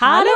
[0.00, 0.30] Hallå!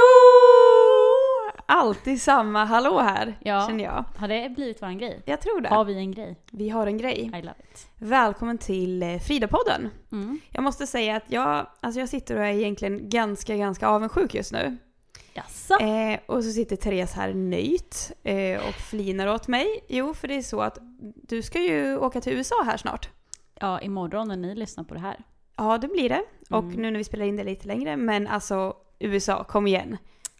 [1.66, 3.66] Alltid samma hallå här, Ja.
[3.68, 4.04] känner jag.
[4.16, 5.22] Har det blivit våran grej?
[5.24, 5.68] Jag tror det.
[5.68, 6.36] Har vi en grej?
[6.52, 7.18] Vi har en grej.
[7.20, 7.86] I love it.
[7.98, 9.90] Välkommen till eh, Frida-podden.
[10.12, 10.40] Mm.
[10.50, 14.52] Jag måste säga att jag, alltså jag sitter och är egentligen ganska, ganska avundsjuk just
[14.52, 14.76] nu.
[15.34, 15.74] Jaså?
[15.80, 19.84] Eh, och så sitter Therese här nöjt eh, och flinar åt mig.
[19.88, 20.78] Jo, för det är så att
[21.28, 23.08] du ska ju åka till USA här snart.
[23.60, 25.16] Ja, imorgon när ni lyssnar på det här.
[25.56, 26.22] Ja, det blir det.
[26.50, 26.76] Och Mm.
[26.82, 27.96] nu när vi spelar in det lite längre.
[27.96, 29.96] Men alltså, USA, kom igen.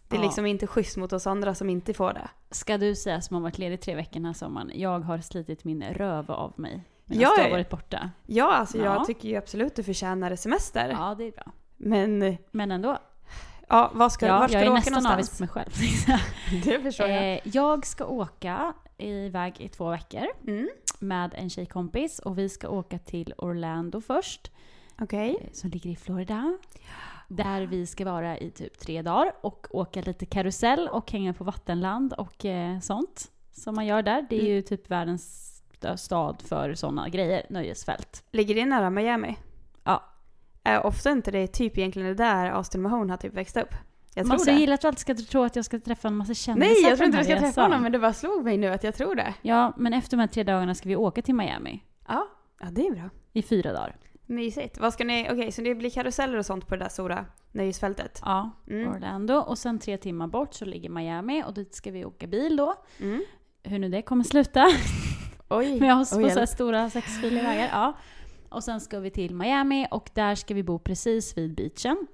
[0.07, 0.25] Det är Ja.
[0.25, 2.29] liksom inte schysst mot oss andra som inte får det.
[2.51, 5.63] Ska du säga som har varit ledig tre veckor den här sommaren, jag har slitit
[5.63, 8.09] min röv av mig medan Ja, du har varit borta.
[8.25, 8.83] Ja, alltså Ja.
[8.83, 10.89] jag tycker ju absolut att du förtjänar semester.
[10.99, 11.51] Ja, det är bra.
[11.77, 12.97] Men, Men ändå.
[13.67, 15.51] ja, vad ska, Ja, vart ska jag du är åka nästan avis någonstans?
[15.53, 15.65] på mig
[16.09, 16.63] själv.
[16.63, 17.33] Det förstår jag.
[17.33, 20.69] eh, jag ska åka iväg i två veckor Mm.
[20.99, 24.51] med en tjejkompis och vi ska åka till Orlando först.
[25.01, 25.37] Okej.
[25.41, 26.57] eh, som ligger i Florida.
[27.27, 31.43] Där vi ska vara i typ tre dagar och åka lite karusell och hänga på
[31.43, 34.25] vattenland och eh, sånt som man gör där.
[34.29, 38.23] Det är ju typ världens st- stad för sådana grejer, nöjesfält.
[38.31, 39.35] Ligger det nära Miami?
[39.83, 40.03] Ja.
[40.63, 43.75] Är ofta inte det typ egentligen det där Austin Mahone har typ växt upp?
[44.17, 44.51] Jag tror Man det.
[44.51, 46.83] jag gillar att du alltid ska tro att jag ska träffa en massa kändisar Nej,
[46.89, 47.63] jag tror inte du ska träffa resan.
[47.63, 49.33] honom men det bara slog mig nu att jag tror det.
[49.41, 52.27] Ja, men efter de här tre dagarna ska vi åka till Miami Ja,
[52.59, 53.09] ja det är bra.
[53.33, 53.95] i fyra dagar.
[54.25, 54.77] Mysigt.
[54.77, 58.21] Vad ska ni, okej så det blir karuseller och sånt på det där stora nöjesfältet?
[58.25, 58.93] Ja, Mm.
[58.93, 59.33] Orlando.
[59.33, 62.75] Och sen tre timmar bort så ligger Miami och dit ska vi åka bil då.
[62.99, 63.23] Mm.
[63.63, 64.65] Hur nu det kommer sluta.
[65.49, 65.79] Oj.
[65.81, 67.69] Med oss Oj, på så här stora sexfiliga vägar.
[67.71, 67.93] Ja.
[68.49, 72.07] Och sen ska vi till Miami och där ska vi bo precis vid beachen.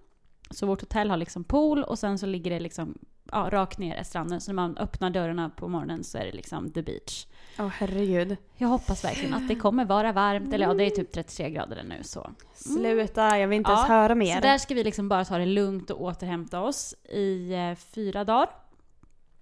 [0.49, 2.97] Så vårt hotell har liksom pool och sen så ligger det liksom
[3.31, 4.41] ja, rakt ner i stranden.
[4.41, 7.25] Så när man öppnar dörrarna på morgonen så är det liksom the beach.
[7.59, 8.37] Åh herregud.
[8.57, 10.53] Jag hoppas verkligen att det kommer vara varmt.
[10.53, 12.31] Eller ja, det är typ 33 grader nu så.
[12.53, 14.35] Sluta, jag vill inte Ja, ens höra mer.
[14.35, 18.23] Så där ska vi liksom bara ta det lugnt och återhämta oss i eh, fyra
[18.23, 18.49] dagar.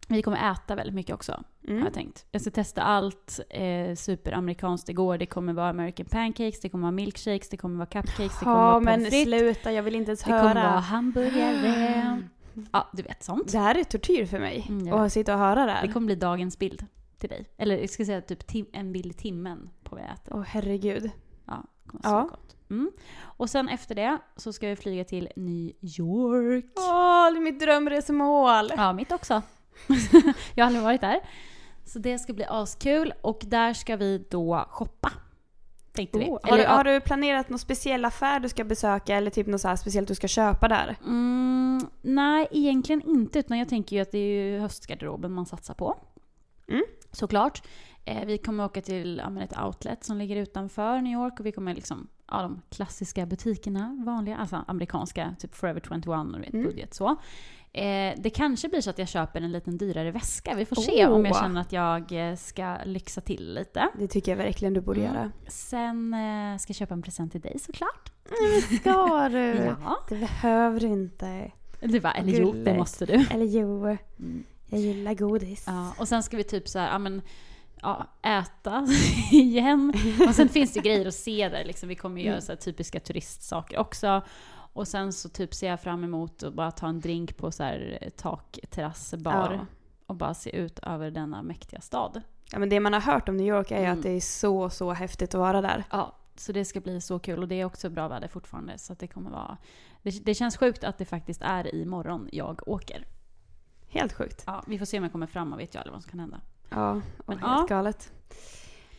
[0.07, 1.83] Vi kommer äta väldigt mycket också, har Mm.
[1.83, 2.25] jag tänkt.
[2.31, 5.17] Jag ska testa allt eh, superamerikanskt igår.
[5.17, 8.57] Det kommer vara American pancakes, det kommer vara milkshakes, det kommer vara cupcakes, det kommer
[8.57, 9.39] Ja vara men pommes frites.
[9.39, 10.41] sluta, jag vill inte ens Det höra.
[10.53, 12.21] kommer vara hamburgare.
[12.71, 13.51] Ja, du vet sånt.
[13.51, 14.65] Det här är tortyr för mig.
[14.69, 15.87] Mm, jag att sitta och höra det här.
[15.87, 16.85] Det kommer bli dagens bild
[17.17, 17.45] till dig.
[17.57, 20.33] Eller jag ska säga typ tim- en bild i timmen på vad jag äter.
[20.35, 21.11] Åh herregud.
[21.45, 22.23] Ja, det kommer vara Ja.
[22.23, 22.55] så gott.
[22.69, 22.91] Mm.
[23.21, 26.65] Och sen efter det så ska vi flyga till New York.
[26.77, 28.71] Åh, det är mitt drömresmål.
[28.77, 29.41] Ja, mitt också.
[30.55, 31.19] jag har aldrig varit där.
[31.85, 35.11] Så det ska bli askul och där ska vi då shoppa.
[35.93, 36.25] Tänkte vi.
[36.25, 39.47] Oh, har, Eller, du, har du planerat någon speciell affär du ska besöka eller typ
[39.47, 40.95] något så speciellt du ska köpa där?
[41.05, 43.39] mm, nej, egentligen inte.
[43.39, 45.97] Utan jag tänker ju att det är höstgarderoben man satsar på.
[46.67, 46.83] Mm.
[47.11, 47.61] Såklart.
[48.05, 51.51] Eh, vi kommer åka till ja, ett outlet som ligger utanför New York och vi
[51.51, 56.65] kommer liksom, ja de klassiska butikerna, vanliga, alltså amerikanska, typ Forever 21 och vet, Mm.
[56.65, 57.15] budget så.
[57.73, 60.55] Eh, det kanske blir så att jag köper en liten dyrare väska.
[60.55, 61.41] Vi får se om jag Oh.
[61.41, 63.87] känner att jag eh, ska lyxa till lite.
[63.99, 65.13] Det tycker jag verkligen du borde Mm.
[65.15, 65.31] göra.
[65.47, 68.11] Sen eh, ska jag köpa en present till dig såklart.
[68.81, 69.53] Ska du?
[69.83, 69.97] Ja.
[70.09, 71.51] Det behöver du inte.
[71.81, 73.13] Du bara, eller jo, det måste du.
[73.31, 73.85] Eller jo,
[74.19, 74.43] Mm.
[74.67, 75.63] jag gillar godis.
[75.67, 77.21] Ja, och sen ska vi typ så här, ja men,
[77.81, 78.87] ja, äta
[79.31, 79.93] igen.
[80.27, 81.89] Och sen finns det grejer att se där liksom.
[81.89, 84.21] Vi kommer ju göra så här typiska turistsaker också.
[84.73, 87.63] Och sen så typ ser jag fram emot att bara ta en drink på så
[87.63, 89.53] här takterrassbar.
[89.53, 89.65] Ja.
[90.05, 92.21] Och bara se ut över denna mäktiga stad.
[92.51, 93.97] Ja, men det man har hört om New York är Mm.
[93.97, 95.83] att det är så, så häftigt att vara där.
[95.91, 97.39] Ja, så det ska bli så kul.
[97.41, 98.77] Och det är också bra väder fortfarande.
[98.77, 99.57] Så att det kommer vara...
[100.01, 103.05] Det, det känns sjukt att det faktiskt är imorgon jag åker.
[103.87, 104.43] Helt sjukt.
[104.47, 106.19] Ja, vi får se om jag kommer fram och vet jag aldrig vad som kan
[106.19, 106.41] hända.
[106.69, 107.75] Ja, och Men helt ja.
[107.75, 108.11] galet.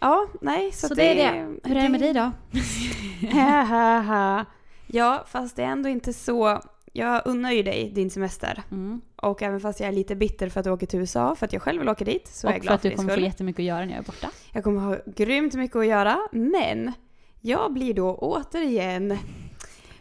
[0.00, 1.58] Ja, nej, så, Så, det, är det.
[1.69, 2.32] Hur är det med dig då?
[4.92, 6.60] Ja, fast det är ändå inte så.
[6.92, 8.62] Jag unnar ju dig din semester.
[8.70, 9.00] Mm.
[9.16, 11.52] Och även fast jag är lite bitter för att du åker till USA, för att
[11.52, 13.08] jag själv vill åka dit, så är jag Och för glad att för du kommer
[13.08, 13.25] få skull.
[13.25, 14.31] jättemycket att göra när jag är borta.
[14.52, 16.92] Jag kommer ha grymt mycket att göra, men
[17.40, 19.19] jag blir då återigen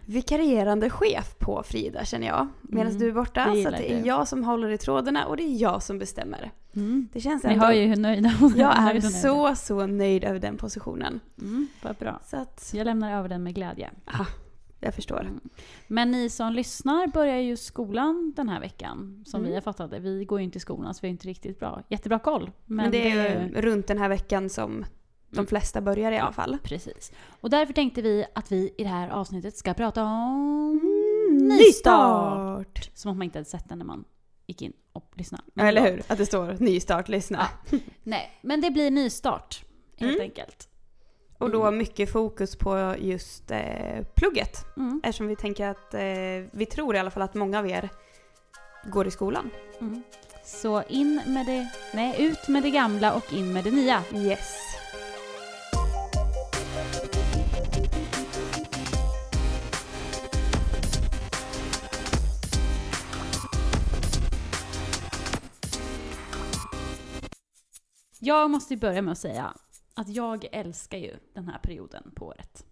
[0.05, 2.47] vikarierande chef på Frida känner jag.
[2.61, 3.45] Medan Mm, du är borta.
[3.53, 6.51] det Så det är jag som håller i trådarna och det är jag som bestämmer.
[7.13, 7.65] Det känns Ni ändå...
[7.65, 11.19] hör ju hur nöjda hon Jag är nöjd hon så, så nöjd över den positionen.
[11.41, 12.19] Mm, vad bra.
[12.25, 13.89] Så att, jag lämnar över den med glädje.
[14.05, 14.25] ah,
[14.79, 15.21] jag förstår.
[15.21, 15.39] Mm.
[15.87, 19.49] Men ni som lyssnar börjar ju skolan den här veckan, som Mm.
[19.49, 19.99] vi har fattat det.
[19.99, 22.51] Vi går ju inte i skolan så vi har inte riktigt bra, jättebra koll.
[22.65, 24.85] Men, det är ju runt den här veckan som
[25.29, 25.47] de Mm.
[25.47, 26.57] flesta börjar i alla fall.
[26.63, 27.11] Precis.
[27.41, 30.79] Och därför tänkte vi att vi i det här avsnittet ska prata om
[31.29, 32.89] Mm, Nystart!
[32.93, 34.03] Som att man inte hade sett den när man
[34.47, 35.43] gick in och lyssnade.
[35.53, 36.01] Ja, eller hur?
[36.07, 37.47] Att det står nystart, lyssna.
[38.03, 39.63] Nej, men det blir nystart
[39.97, 40.21] helt Mm.
[40.21, 40.68] enkelt.
[41.39, 44.65] Och då mycket fokus på just eh, plugget.
[44.77, 45.01] Mm.
[45.03, 46.01] Eftersom vi tänker att, eh,
[46.51, 47.89] vi tror i alla fall att många av er
[48.83, 49.49] går i skolan.
[49.81, 50.03] Mm.
[50.45, 54.03] Så in med det, nej ut med det gamla och in med det nya.
[54.15, 54.55] Yes.
[68.19, 69.53] Jag måste börja med att säga
[69.99, 72.65] att jag älskar ju den här perioden på året.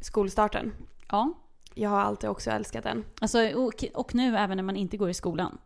[0.00, 0.74] Skolstarten.
[1.08, 1.32] Ja.
[1.74, 3.04] Jag har alltid också älskat den.
[3.20, 5.58] Alltså, och, och nu även när man inte går i skolan.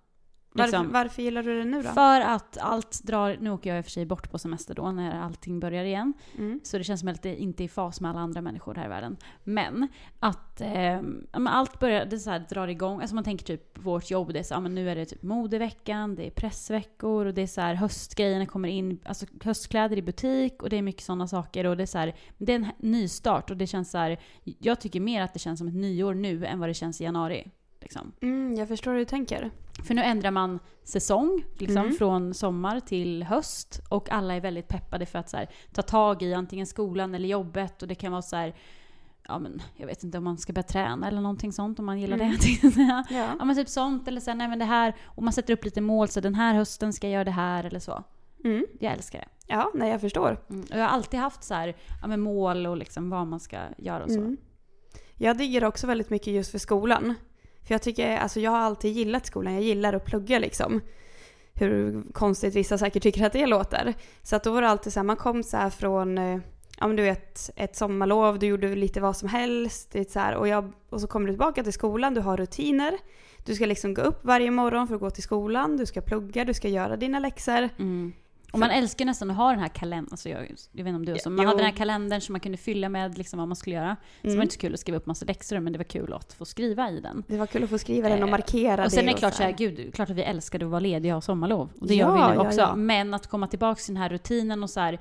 [0.54, 0.92] Varför, Liksom.
[0.92, 1.88] varför gillar du den nu då?
[1.88, 4.92] För att allt drar, nu åker jag i och för sig bort på semester då
[4.92, 6.12] när allting börjar igen.
[6.38, 6.60] Mm.
[6.62, 8.84] Så det känns som att det inte är i fas med alla andra människor här
[8.84, 9.16] i världen.
[9.44, 9.88] Men
[10.20, 11.00] att eh,
[11.32, 13.00] allt börjar, det så här drar igång.
[13.00, 15.22] Alltså man tänker typ vårt jobb, det är så, ja, men nu är det typ
[15.22, 20.02] modeveckan, det är pressveckor och det är så här höstgrejerna kommer in, alltså höstkläder i
[20.02, 21.66] butik och det är mycket sådana saker.
[21.66, 24.80] Och det är så här, det är en nystart och det känns så här, jag
[24.80, 27.50] tycker mer att det känns som ett nyår nu än vad det känns i januari.
[27.82, 28.12] Liksom.
[28.20, 29.50] Mm, jag förstår hur du tänker.
[29.84, 31.92] För nu ändrar man säsong, liksom, Mm.
[31.94, 33.80] från sommar till höst.
[33.88, 37.82] Och alla är väldigt peppade för att här, ta tag i antingen skolan eller jobbet.
[37.82, 38.54] Och det kan vara så här,
[39.28, 42.00] ja men jag vet inte om man ska börja träna eller någonting sånt om man
[42.00, 42.36] gillar Mm.
[42.62, 42.68] det.
[43.14, 43.36] Ja.
[43.38, 44.94] Ja men typ sånt eller så nej men det här.
[45.04, 47.64] Och man sätter upp lite mål, så den här hösten ska jag göra det här
[47.64, 48.04] eller så.
[48.44, 48.66] Mm.
[48.80, 49.28] Jag älskar det.
[49.46, 50.40] Ja, nej jag förstår.
[50.50, 50.60] Mm.
[50.62, 53.58] Och jag har alltid haft så här, ja, men mål och liksom vad man ska
[53.78, 54.18] göra och så.
[54.18, 54.36] Mm.
[55.16, 57.14] Jag digger också väldigt mycket just för skolan.
[57.64, 59.54] För jag tycker, alltså jag har alltid gillat skolan.
[59.54, 60.80] Jag gillar att plugga liksom.
[61.54, 63.94] Hur konstigt vissa säkert tycker att det låter.
[64.22, 66.40] Så att då var det alltid så här, man kom så här från, eh,
[66.78, 69.90] ja men du vet, ett sommarlov, du gjorde lite vad som helst.
[69.92, 72.98] Det så här, och, jag, och så kommer du tillbaka till skolan, du har rutiner.
[73.44, 76.44] Du ska liksom gå upp varje morgon för att gå till skolan, du ska plugga,
[76.44, 77.68] du ska göra dina läxor.
[77.78, 78.12] Mm.
[78.52, 80.40] Och man älskar nästan att ha den här kalendern, alltså jag,
[80.72, 81.48] jag vet inte om du också, man Jo.
[81.48, 83.96] hade den här kalendern som man kunde fylla med liksom vad man skulle göra.
[84.22, 84.36] Så Mm.
[84.36, 86.32] var det inte så kul att skriva upp massa läxor men det var kul att
[86.32, 87.24] få skriva i den.
[87.28, 89.34] Det var kul att få skriva den och Eh, markera Och sen är det klart
[89.34, 89.50] så här.
[89.50, 91.70] så gud, klart att vi älskade att vara lediga och sommarlov.
[91.80, 92.60] Och det gör Ja, vi nu ja, också.
[92.60, 92.74] ja.
[92.74, 94.92] Men att komma tillbaka till den här rutinen och så här,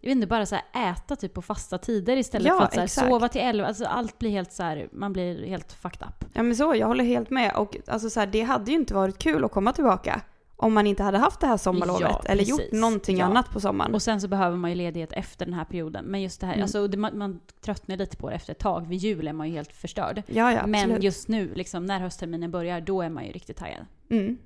[0.00, 2.90] jag vet inte, bara så här äta typ på fasta tider istället Ja, för att
[2.90, 3.66] så här, sova till elva.
[3.66, 6.24] Alltså allt blir helt så här, man blir helt fucked up.
[6.32, 7.52] Ja men så, jag håller helt med.
[7.56, 10.20] Och alltså så här, det hade ju inte varit kul att komma tillbaka
[10.56, 12.00] om man inte hade haft det här sommarlovet.
[12.02, 13.24] Ja, eller gjort någonting Ja.
[13.24, 13.94] annat på sommaren.
[13.94, 16.04] Och sen så behöver man ju ledighet efter den här perioden.
[16.04, 16.62] Men just det här, Mm.
[16.62, 18.86] alltså det, man, man tröttnar lite på det efter ett tag.
[18.88, 20.22] Vid jul är man ju helt förstörd.
[20.26, 23.86] ja, Men just nu, liksom, när höstterminen börjar, då är man ju riktigt taggad.
[24.10, 24.38] Mm.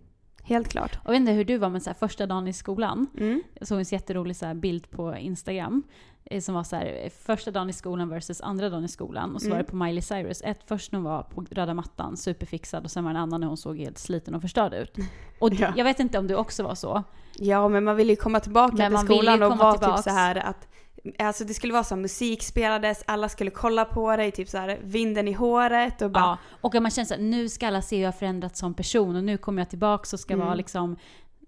[0.43, 0.93] Helt klart.
[0.97, 3.07] Och jag vet inte hur du var med så här, första dagen i skolan.
[3.19, 3.43] Mm.
[3.55, 5.83] Jag såg en så jätterolig så här, bild på Instagram.
[6.25, 9.35] eh, Som var så här, första dagen i skolan versus andra dagen i skolan.
[9.35, 9.57] Och så Mm.
[9.59, 10.43] var det på Miley Cyrus.
[10.45, 12.85] Ett först när hon var på röda mattan, superfixad.
[12.85, 14.97] Och sen var det en annan när hon såg helt sliten och förstörd ut.
[15.41, 15.73] Och Ja.
[15.77, 17.03] jag vet inte om du också var så.
[17.39, 20.03] Ja, men man vill ju komma tillbaka Men till skolan och vara tillbaks.
[20.05, 20.69] typ så här att
[21.19, 24.79] Alltså det skulle vara så musik spelades, alla skulle kolla på dig, typ så här
[24.83, 28.05] vinden i håret och bara Ja, och man känner såhär, nu ska alla se hur
[28.05, 30.47] jag förändrats som person och nu kommer jag tillbaka och ska Mm.
[30.47, 30.97] vara liksom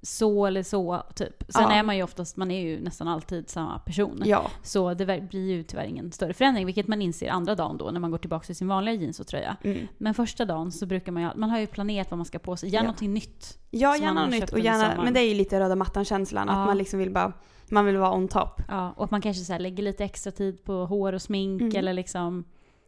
[0.04, 1.44] så eller så, typ.
[1.48, 1.72] Sen Ja.
[1.72, 4.22] är man ju oftast, man är ju nästan alltid samma person.
[4.24, 4.50] ja.
[4.62, 8.00] Så det blir ju tyvärr ingen större förändring, vilket man inser andra dagen då när
[8.00, 9.56] man går tillbaka till sin vanliga jeans och tröja.
[9.64, 9.88] Mm.
[9.98, 12.56] Men första dagen så brukar man ju, man har ju planerat vad man ska på
[12.56, 12.86] sig, gärna Ja.
[12.86, 13.58] någonting nytt.
[13.70, 16.54] Ja, gärna något nytt och gärna, men det är ju lite röda mattan-känslan, Ja.
[16.60, 17.32] att man liksom vill bara,
[17.70, 18.62] man vill vara on top.
[18.68, 21.76] Ja, och att man kanske så lägger lite extra tid på hår och smink Mm.
[21.76, 22.44] eller liksom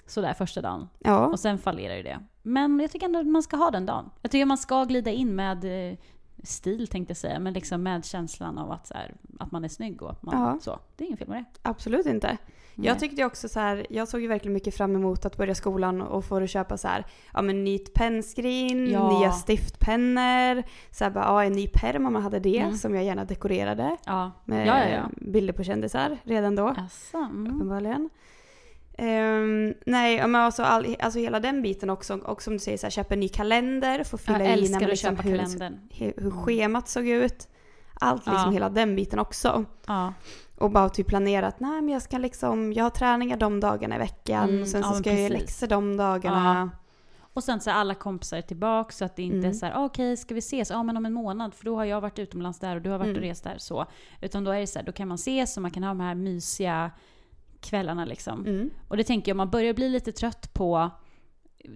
[0.06, 0.88] sådär första dagen.
[0.98, 2.20] Ja, Och sen fallerar ju det.
[2.42, 4.10] Men jag tycker ändå att man ska ha den dagen.
[4.22, 5.96] Jag tycker man ska glida in med eh,
[6.44, 9.68] stil tänkte jag säga, men liksom med känslan av att, så här, att man är
[9.68, 10.58] snygg och att man Ja.
[10.60, 10.78] så.
[10.96, 11.44] Det är inget fel med det.
[11.62, 12.38] absolut inte.
[12.76, 12.86] Nej.
[12.86, 16.02] Jag tyckte också så här, jag såg ju verkligen mycket fram emot att börja skolan
[16.02, 19.18] och få köpa så här, ja men nytt pennskrin, Ja.
[19.18, 22.74] nya stiftpennor, så här bara, ja en ny perm om man hade det Mm.
[22.76, 24.30] som jag gärna dekorerade Ja.
[24.44, 26.68] med bilder på kändisar redan då.
[26.68, 27.54] Asså, mm.
[27.56, 28.10] Uppenbarligen.
[28.98, 32.14] Ehm, nej, ja, men alltså, all, alltså hela den biten också.
[32.14, 34.80] Och som du säger, så här, köpa en ny kalender, få fylla Jag i när
[34.80, 37.48] man liksom, köpa hur, hur, hur schemat såg ut.
[38.00, 38.50] Allt liksom, Ja.
[38.50, 39.64] hela den biten också.
[39.86, 40.12] Ja.
[40.58, 43.96] Och bara typ planera att nej men jag ska liksom, jag har träningar de dagarna
[43.96, 45.42] i veckan Mm, och sen ja, så men ska jag göra precis.
[45.60, 46.70] läxor de dagarna.
[47.34, 49.50] Och sen så är alla kompisar tillbaka så att det inte Mm.
[49.50, 50.70] är så här, okej ska vi ses?
[50.70, 52.98] Ja men om en månad för då har jag varit utomlands där och du har
[52.98, 53.16] varit Mm.
[53.22, 53.86] och rest där så.
[54.20, 56.00] Utan då är det så här, då kan man ses och man kan ha de
[56.00, 56.90] här mysiga
[57.64, 58.46] kvällarna liksom.
[58.46, 58.70] Mm.
[58.88, 60.90] Och det tänker jag, man börjar bli lite trött på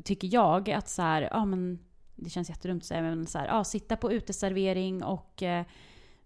[0.04, 1.78] tycker jag, att så här, ja men
[2.16, 5.64] det känns jättedumt att säga, men så här, ja, sitta på uteservering och eh,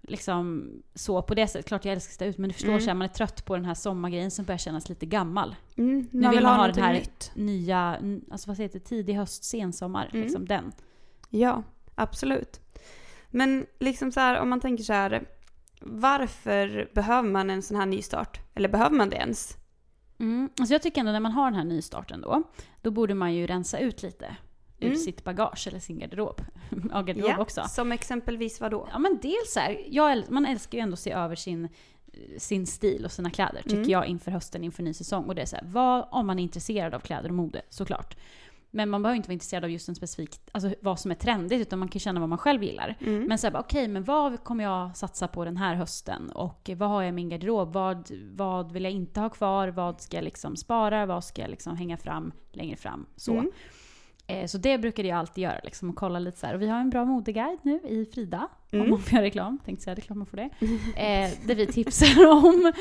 [0.02, 1.66] liksom så på det sättet.
[1.69, 2.81] Klart jag älskar att sitta ut men du förstår, Mm.
[2.81, 5.54] så här, man är trött på den här sommargrejen som börjar kännas lite gammal.
[5.76, 7.31] Mm, Nu man vill vill man ha den här nytt.
[7.35, 7.99] nya,
[8.31, 10.23] alltså vad heter det, tidig höst, sensommar, Mm.
[10.23, 10.73] liksom den.
[11.31, 11.62] Ja,
[11.95, 12.61] absolut.
[13.31, 15.25] Men liksom så här, om man tänker så här,
[15.84, 18.40] varför behöver man en sån här nystart?
[18.54, 19.56] Eller behöver man det ens?
[20.18, 20.48] Mm.
[20.60, 22.42] Alltså jag tycker ändå när man har den här nystarten då,
[22.82, 24.36] då borde man ju rensa ut lite
[24.80, 24.98] ur Mm.
[24.98, 26.40] sitt bagage eller sin garderob.
[26.90, 27.64] ja, garderob också.
[27.68, 28.88] Som exempelvis vad då?
[28.92, 31.68] Ja men dels så här, jag, man älskar ju ändå att se över sin,
[32.38, 33.90] sin stil och sina kläder tycker Mm.
[33.90, 35.24] jag inför hösten, inför ny säsong.
[35.24, 38.16] Och det är så här, vad, om man är intresserad av kläder och mode såklart.
[38.75, 41.61] Men man behöver inte vara intresserad av just en specifik, alltså vad som är trendigt
[41.61, 42.97] utan man kan känna vad man själv gillar.
[43.00, 43.25] Mm.
[43.25, 46.31] Men så här, bara, okej, men vad kommer jag satsa på den här hösten?
[46.31, 47.73] Och vad har jag i min garderob?
[47.73, 49.69] Vad, vad vill jag inte ha kvar?
[49.69, 51.07] Vad ska jag liksom spara?
[51.07, 53.07] Vad ska jag liksom hänga fram längre fram?
[53.17, 53.33] Så.
[53.33, 53.50] Mm.
[54.26, 56.55] Eh, så det brukade jag alltid göra, liksom, och kolla lite så här.
[56.55, 58.85] Och vi har en bra modeguide nu i Frida, Mm.
[58.85, 59.59] om man får göra reklam.
[59.64, 60.50] Tänkte säga klart man får det.
[60.97, 62.73] Eh, där vi tipsar om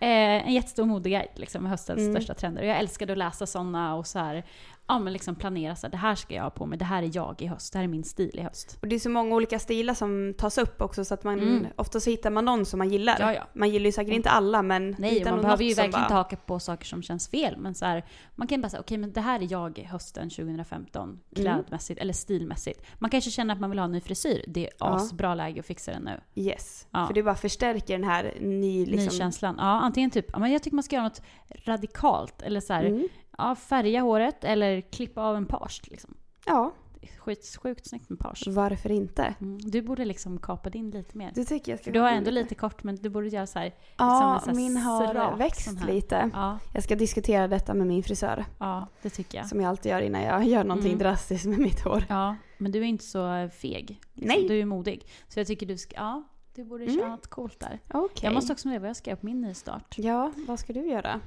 [0.00, 0.08] eh,
[0.46, 2.12] en jättestor modeguide liksom, med höstens Mm.
[2.12, 2.62] största trender.
[2.62, 4.44] Och jag älskade att läsa sådana och så här,
[4.90, 7.02] ja, men liksom planera så här, det här ska jag ha på mig, det här
[7.02, 8.78] är jag i höst, det här är min stil i höst.
[8.82, 11.66] Och det är så många olika stilar som tas upp också så att man Mm.
[11.76, 13.16] ofta så hittar man någon som man gillar.
[13.20, 13.46] Ja, ja.
[13.52, 16.36] Man gillar ju säkert inte alla men Nej, man behöver ju verkligen inte bara- haka
[16.36, 17.56] på saker som känns fel.
[17.56, 18.04] Men så här,
[18.34, 22.82] man kan bara säga, okej men det här är jag hösten 2015, klädmässigt eller stilmässigt.
[22.98, 24.44] Man kanske känner att man vill ha en ny frisyr.
[24.48, 24.86] Det är Ja.
[24.86, 26.20] asbra läge att fixa den nu.
[26.42, 26.86] Yes.
[26.90, 27.06] Ja.
[27.06, 29.04] För det bara förstärker den här ny liksom...
[29.14, 29.54] Nykänslan.
[29.58, 31.22] Ja, antingen typ, men jag tycker man ska göra något
[31.64, 32.42] radikalt.
[32.42, 33.08] Eller så här, Mm.
[33.38, 35.82] Ja, färga håret eller klippa av en page.
[35.90, 36.14] Liksom.
[36.46, 36.72] Ja,
[37.18, 38.44] Skit, sjukt snyggt med page.
[38.48, 39.34] varför inte?
[39.40, 39.58] Mm.
[39.60, 41.32] Du borde liksom kapa din lite mer.
[41.34, 42.54] Det tycker jag ska För du har ändå lite.
[42.54, 43.74] kort men du borde göra så här.
[43.96, 46.30] Ja, liksom sån här min har växt lite.
[46.34, 48.44] Ja, Jag ska diskutera detta med min frisör.
[48.58, 49.46] ja, det tycker jag.
[49.48, 50.98] Som jag alltid gör innan jag gör någonting Mm.
[50.98, 52.04] drastiskt med mitt hår.
[52.08, 54.00] Ja, men du är inte så feg.
[54.14, 54.28] Liksom.
[54.38, 54.48] Nej.
[54.48, 55.06] Du är modig.
[55.28, 56.22] Så jag tycker du ska, ja,
[56.54, 56.96] du borde Mm.
[56.96, 57.78] köra något coolt där.
[57.94, 58.20] Okej.
[58.24, 59.94] Jag måste också med vad jag ska göra på min nystart.
[59.98, 61.20] Ja, vad ska du göra?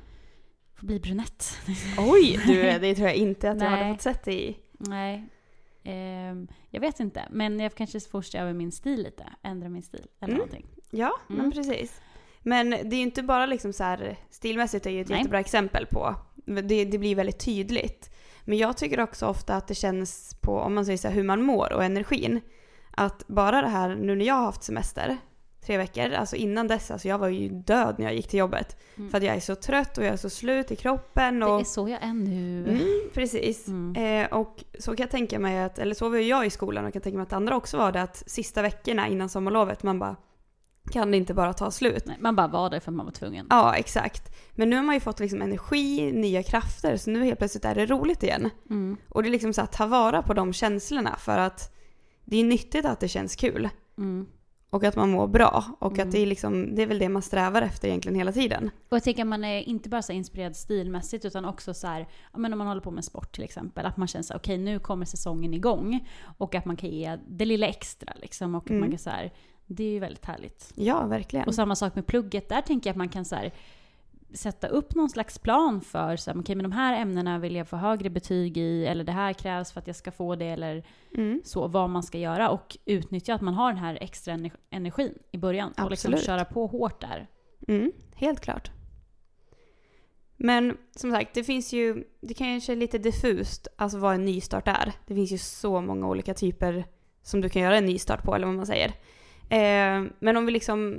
[0.76, 1.58] Få bli brunett.
[1.98, 3.80] Oj, du, det tror jag inte att jag Nej.
[3.84, 4.58] hade fått sett dig i.
[4.78, 5.30] Nej.
[5.84, 9.24] Ehm, jag vet inte, men jag kanske får se över min stil lite.
[9.44, 10.38] Ändra min stil eller Mm.
[10.38, 10.66] någonting.
[10.92, 11.52] Ja, men Mm.
[11.52, 12.02] precis.
[12.42, 15.18] Men det är ju inte bara liksom så här, stilmässigt är ju ett Nej.
[15.18, 16.16] jättebra exempel på.
[16.46, 18.10] Det, det blir väldigt tydligt.
[18.46, 21.24] Men jag tycker också ofta att det känns på, om man säger så här, hur
[21.24, 22.42] man mår och energin.
[22.92, 25.18] Att bara det här, nu när jag har haft semester,
[25.66, 28.78] tre veckor, alltså innan dess, alltså jag var ju död när jag gick till jobbet.
[28.96, 29.10] Mm.
[29.10, 31.40] För att jag är så trött och jag är så slut i kroppen.
[31.40, 32.70] Det Och, är så jag är nu.
[32.70, 33.68] Mm, precis.
[33.68, 34.24] Mm.
[34.24, 36.86] Eh, och så kan jag tänka mig att, eller så var ju jag i skolan
[36.86, 40.00] och kan tänka mig att andra också var det, att sista veckorna innan sommarlovet, man
[40.00, 40.16] bara,
[40.92, 42.06] kan det inte bara ta slut?
[42.06, 43.48] Nej, man bara var där för att man var tvungen.
[43.50, 44.36] Ja, exakt.
[44.52, 47.76] Men nu har man ju fått liksom energi, nya krafter, så nu helt plötsligt är
[47.76, 48.50] det roligt igen.
[48.70, 48.98] Mm.
[49.10, 51.76] Och det är liksom så att ta vara på de känslorna för att
[52.26, 53.70] det är nyttigt att det känns kul.
[54.74, 55.64] Och att man mår bra.
[55.80, 56.08] Och Mm.
[56.08, 58.70] att det är, liksom, det är väl det man strävar efter egentligen hela tiden.
[58.90, 62.08] Och jag tänker att man är inte bara så inspirerad stilmässigt utan också så här,
[62.34, 64.40] ja, men om man håller på med sport till exempel, att man känner så här,
[64.40, 68.64] okej nu kommer säsongen igång och att man kan ge det lilla extra liksom och
[68.64, 68.80] att Mm.
[68.80, 69.34] man kan så här,
[69.68, 70.72] det är ju väldigt härligt.
[70.76, 71.48] Ja, verkligen.
[71.48, 73.52] Och samma sak med plugget, där tänker jag att man kan så här,
[74.34, 77.68] sätta upp någon slags plan för så här, okej men de här ämnena vill jag
[77.68, 80.84] få högre betyg i eller det här krävs för att jag ska få det eller
[81.18, 81.42] Mm.
[81.44, 85.14] så, vad man ska göra och utnyttja att man har den här extra ener- energin
[85.32, 86.26] i början och liksom Absolut.
[86.26, 87.28] köra på hårt där.
[87.68, 88.72] Mm, helt klart.
[90.38, 94.68] Men som sagt, det finns ju, det kanske är lite diffust, alltså vad en nystart
[94.68, 94.94] är.
[95.08, 96.86] Det finns ju så många olika typer
[97.24, 98.88] som du kan göra en nystart på, eller vad man säger.
[99.50, 100.98] Eh, men om vi liksom,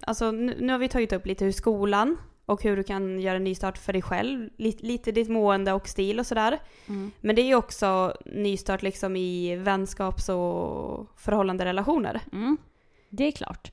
[0.00, 3.36] alltså nu, nu har vi tagit upp lite hur skolan och hur du kan göra
[3.36, 6.58] en nystart för dig själv, lite, lite ditt mående och stil och sådär.
[6.86, 7.10] Mm.
[7.20, 12.20] Men det är ju också nystart liksom i vänskaps och förhållande relationer.
[12.32, 12.56] Mm,
[13.08, 13.72] det är klart.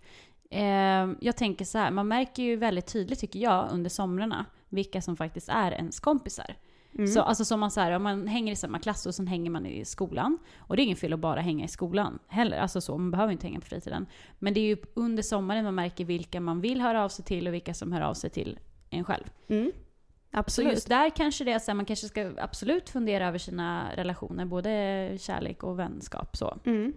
[0.49, 5.01] Eh, jag tänker så här, man märker ju väldigt tydligt tycker jag under somrarna vilka
[5.01, 6.55] som faktiskt är ens kompisar.
[6.93, 7.07] Mm.
[7.07, 9.49] Så, alltså som man, så här, om man hänger i samma klass och sen hänger
[9.49, 10.37] man i skolan.
[10.57, 12.57] Och det är ingen fel att bara hänga i skolan heller.
[12.57, 14.05] Alltså så, man behöver inte hänga på fritiden.
[14.39, 17.47] Men det är ju under sommaren man märker vilka man vill höra av sig till
[17.47, 19.23] och vilka som hör av sig till en själv.
[19.47, 19.71] Mm.
[20.31, 20.73] Så Absolut.
[20.73, 24.45] just där kanske det är så här, man kanske ska absolut fundera över sina relationer,
[24.45, 26.37] både kärlek och vänskap.
[26.37, 26.57] Så.
[26.65, 26.93] Mm.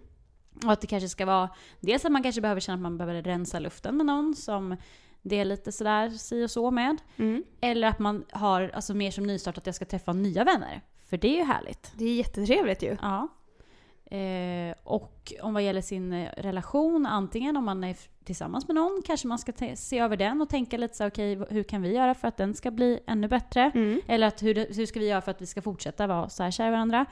[0.65, 1.49] Och att det kanske ska vara,
[1.81, 4.77] dels att man kanske behöver känna att man behöver rensa luften med någon som
[5.27, 6.97] det är lite sådär si och så med.
[7.17, 7.45] Mm.
[7.61, 10.81] Eller att man har, alltså mer som nystart, att jag ska träffa nya vänner.
[11.09, 11.93] För det är ju härligt.
[11.97, 12.97] Det är jättetrevligt ju.
[13.03, 13.29] Ja.
[14.17, 19.03] Eh, och om vad gäller sin eh, relation, antingen om man är tillsammans med någon,
[19.07, 21.95] kanske man ska se över den och tänka lite så okej, v- hur kan vi
[21.95, 23.71] göra för att den ska bli ännu bättre?
[23.75, 24.01] Mm.
[24.07, 26.51] Eller att hur, hur ska vi göra för att vi ska fortsätta vara så här
[26.51, 27.07] kära varandra?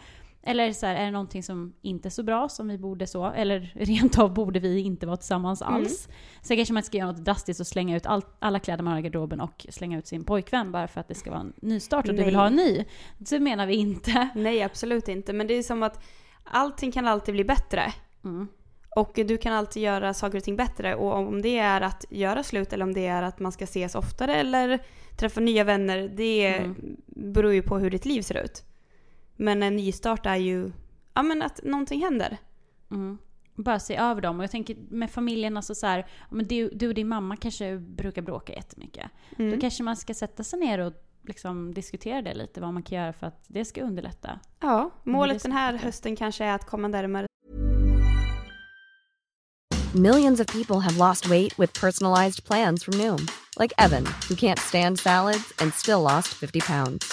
[0.44, 3.26] Eller så här, är det någonting som inte är så bra som vi borde så?
[3.30, 5.74] Eller rent av borde vi inte vara tillsammans Mm.
[5.74, 6.08] alls?
[6.42, 8.92] Sen kanske man inte ska göra något drastiskt och slänga ut all, alla kläder man
[8.92, 11.52] har i garderoben och slänga ut sin pojkvän bara för att det ska vara en
[11.62, 12.40] nystart och du vill Nej.
[12.40, 12.84] ha en ny.
[13.24, 14.28] Så menar vi inte.
[14.34, 15.32] Nej, absolut inte.
[15.32, 16.04] Men det är som att
[16.44, 17.92] allting kan alltid bli bättre.
[18.24, 18.48] Mm.
[18.96, 20.94] Och du kan alltid göra saker och ting bättre.
[20.94, 23.94] Och om det är att göra slut eller om det är att man ska ses
[23.94, 24.82] oftare eller
[25.18, 26.08] träffa nya vänner.
[26.16, 26.96] Det Mm.
[27.06, 28.64] beror ju på hur ditt liv ser ut.
[29.36, 30.72] Men en nystart är ju
[31.14, 32.38] ja, men att någonting händer.
[32.90, 33.18] Mm.
[33.54, 34.38] Bara se över dem.
[34.38, 37.78] Och jag tänker med familjen, alltså så här, men du, du och din mamma kanske
[37.78, 39.10] brukar bråka jättemycket.
[39.38, 39.50] Mm.
[39.50, 42.98] Då kanske man ska sätta sig ner och liksom diskutera det lite, vad man kan
[42.98, 44.40] göra för att det ska underlätta.
[44.60, 47.26] Ja, målet den här hösten kanske är att komma närmare
[49.94, 54.58] Millions of people have lost weight with personalized plans from Noom, like Evan, who can't
[54.58, 57.12] stand salads and still lost 50 pounds.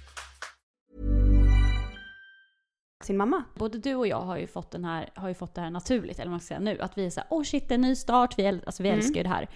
[3.05, 3.43] Sin mamma.
[3.55, 6.19] Både du och jag har ju fått, den här, har ju fått det här naturligt,
[6.19, 6.79] eller vad man ska säga nu.
[6.79, 8.83] Att vi är såhär, åh oh shit, det är en ny start, vi, äl- alltså,
[8.83, 8.99] vi Mm.
[8.99, 9.49] älskar ju det här.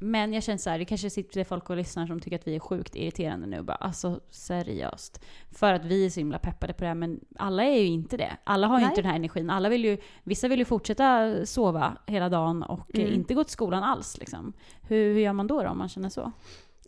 [0.00, 2.54] Men jag känner så här, det kanske sitter folk och lyssnar som tycker att vi
[2.56, 3.62] är sjukt irriterande nu.
[3.62, 5.24] Bara, alltså seriöst.
[5.50, 8.16] För att vi är så himla peppade på det här, men alla är ju inte
[8.16, 8.36] det.
[8.44, 8.90] Alla har ju Nej.
[8.90, 9.50] inte den här energin.
[9.50, 13.12] Alla vill ju, vissa vill ju fortsätta sova hela dagen och Mm.
[13.14, 14.18] inte gå till skolan alls.
[14.18, 14.52] Liksom.
[14.82, 16.32] Hur, hur gör man då, då om man känner så?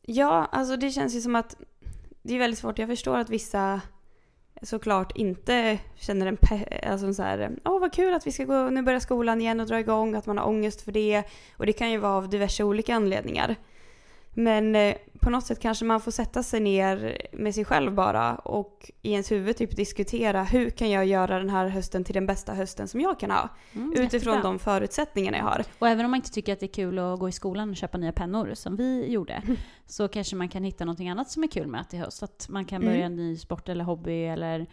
[0.03, 1.57] Ja, alltså det känns ju som att
[2.23, 2.79] det är väldigt svårt.
[2.79, 3.81] Jag förstår att vissa
[4.63, 6.39] såklart inte känner en
[6.91, 9.67] alltså så här, åh vad kul att vi ska gå, nu börjar skolan igen och
[9.67, 11.23] dra igång, att man har ångest för det.
[11.57, 13.57] Och det kan ju vara av diverse olika anledningar.
[14.35, 18.35] Men eh, på något sätt kanske man får sätta sig ner med sig själv bara
[18.35, 22.27] och i ens huvud typ diskutera hur kan jag göra den här hösten till den
[22.27, 23.49] bästa hösten som jag kan ha?
[23.75, 24.43] Mm, Utifrån jättebra.
[24.43, 25.65] de förutsättningarna jag har.
[25.79, 27.77] Och även om man inte tycker att det är kul att gå i skolan och
[27.77, 29.43] köpa nya pennor, som vi gjorde,
[29.87, 32.23] så kanske man kan hitta någonting annat som är kul med att i höst.
[32.23, 33.07] Att man kan börja Mm.
[33.13, 34.67] en ny sport eller hobby eller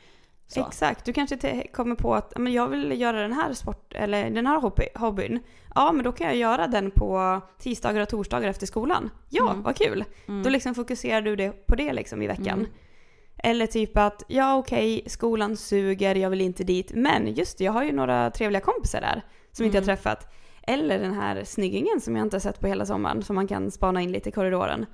[0.47, 0.67] så.
[0.67, 3.93] Exakt, du kanske te- kommer på att "Ja, men jag vill göra den här sport
[3.95, 5.39] eller den här hobby, hobbyn.
[5.75, 9.09] Ja, men då kan jag göra den på tisdagar och torsdagar efter skolan.
[9.29, 9.63] Ja, Mm.
[9.63, 10.03] vad kul!
[10.27, 10.43] Mm.
[10.43, 12.59] Då liksom fokuserar du det på det liksom i veckan.
[12.59, 12.67] Mm.
[13.37, 16.91] Eller typ att, ja okej, skolan suger, jag vill inte dit.
[16.95, 19.95] Men just det, jag har ju några trevliga kompisar där som inte jag Mm.
[19.95, 20.33] träffat.
[20.63, 23.71] Eller den här snyggingen som jag inte har sett på hela sommaren som man kan
[23.71, 24.85] spana in lite i korridoren.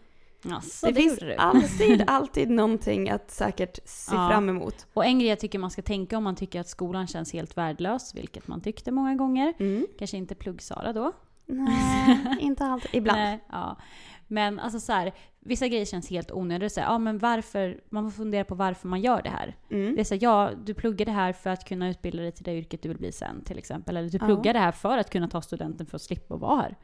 [0.52, 4.30] Alltså, det, det, finns alltid, alltid någonting att säkert se Ja.
[4.30, 4.88] fram emot.
[4.94, 7.58] Och en grej jag tycker man ska tänka om man tycker att skolan känns helt
[7.58, 9.54] värdelös, vilket man tyckte många gånger.
[9.60, 9.88] Mm.
[10.00, 11.12] Kanske inte plugg-Sara då.
[11.46, 12.90] Nej, inte alltid.
[12.96, 13.20] Ibland.
[13.20, 13.78] Nej, ja.
[14.28, 16.70] Men alltså så här, vissa grejer känns helt onödiga.
[16.70, 19.56] Så här, ja, men varför, man får fundera på varför man gör det här.
[19.70, 19.96] Mm.
[19.96, 22.44] Det är så här, ja, du pluggar det här för att kunna utbilda dig till
[22.44, 23.98] det yrket du vill bli sen till exempel.
[23.98, 24.26] Eller du Ja.
[24.26, 26.76] pluggar det här för att kunna ta studenten för att slippa vara här.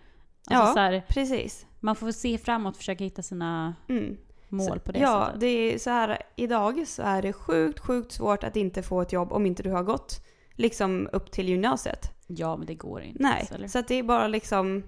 [0.48, 0.74] Alltså Ja.
[0.74, 1.66] så här, Precis.
[1.80, 4.18] man får se framåt och försöka hitta sina Mm.
[4.50, 5.40] mål på det ja, sättet.
[5.42, 6.22] det är så här.
[6.36, 9.72] Idag så är det sjukt, sjukt svårt att inte få ett jobb om inte du
[9.72, 12.12] har gått liksom upp till gymnasiet.
[12.28, 13.24] Ja, men det går inte.
[13.24, 13.68] Nej, ens, eller?
[13.68, 14.84] så att det är bara liksom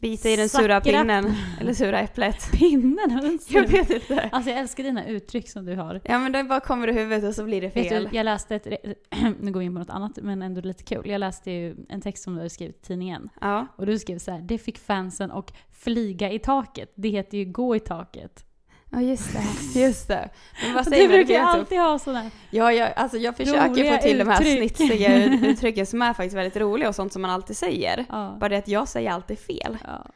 [0.00, 0.84] bita i den sura up.
[0.84, 1.34] pinnen.
[1.60, 2.50] Eller sura äpplet.
[2.52, 3.38] Pinnen?
[3.48, 4.28] Jag vet inte.
[4.32, 6.00] Alltså jag älskar dina uttryck som du har.
[6.04, 8.08] Ja men det bara kommer i huvudet och så blir det Vet fel.
[8.10, 8.66] du, jag läste ett,
[9.40, 11.02] nu går vi in på något annat men ändå lite kul.
[11.08, 13.28] Jag läste ju en text som du hade skrivit i tidningen.
[13.40, 13.66] Ja.
[13.76, 16.92] Och du skrev så här, det fick fansen och flyga i taket.
[16.94, 18.45] Det heter ju gå i taket.
[18.90, 19.44] Ja, just det.
[19.80, 20.28] Just det.
[20.62, 21.16] Men vad Du säger man?
[21.16, 22.30] brukar så- alltid ha sådana.
[22.50, 24.76] Ja, jag, alltså jag försöker få till de här uttryck.
[24.76, 28.04] snitsiga ut- uttrycken som är faktiskt väldigt roliga och sånt som man alltid säger.
[28.08, 28.36] Ja.
[28.40, 29.76] Bara det att jag säger alltid fel.
[29.86, 30.06] Ja.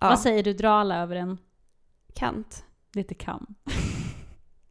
[0.00, 1.38] Ja, Vad säger du, dra alla över en
[2.14, 2.64] kant.
[2.94, 3.46] lite kam?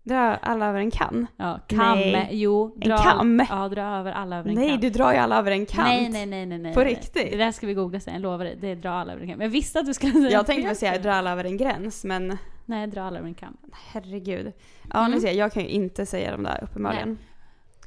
[0.05, 1.27] Dra alla över en kan.
[1.37, 1.99] Ja, kam.
[1.99, 2.29] Nej.
[2.31, 3.45] Jo, En dra, kam?
[3.49, 4.79] Ja, dra över alla över en Nej, kam.
[4.79, 5.87] du drar ju alla över en kant.
[5.87, 6.73] Nej, nej, nej, nej, nej.
[6.73, 6.89] På nej.
[6.89, 7.31] riktigt?
[7.31, 8.57] Det där ska vi googla sen, jag lovar dig.
[8.61, 9.41] Det är dra alla över en kam.
[9.41, 12.03] Jag visste att du skulle säga Jag tänkte väl säga dra alla över en gräns,
[12.03, 13.57] men Nej, dra alla över en kam.
[13.71, 14.53] herregud.
[14.93, 15.11] Ja, Mm.
[15.11, 17.17] nu ser jag, kan ju inte säga de där uppenbarligen.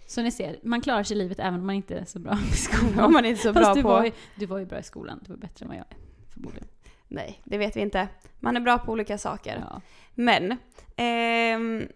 [0.07, 2.39] Så ni ser, man klarar sig i livet även om man inte är så bra
[2.53, 3.01] i skolan.
[3.05, 3.89] Om man är inte så Fast bra du på...
[3.89, 5.97] Var ju, du var ju bra i skolan, du var bättre än vad jag är,
[6.35, 6.69] förmodligen.
[7.09, 8.09] Nej, det vet vi inte.
[8.41, 9.65] Man är bra på olika saker.
[9.71, 9.81] Ja.
[10.15, 10.57] Men,
[10.97, 11.89] ehm,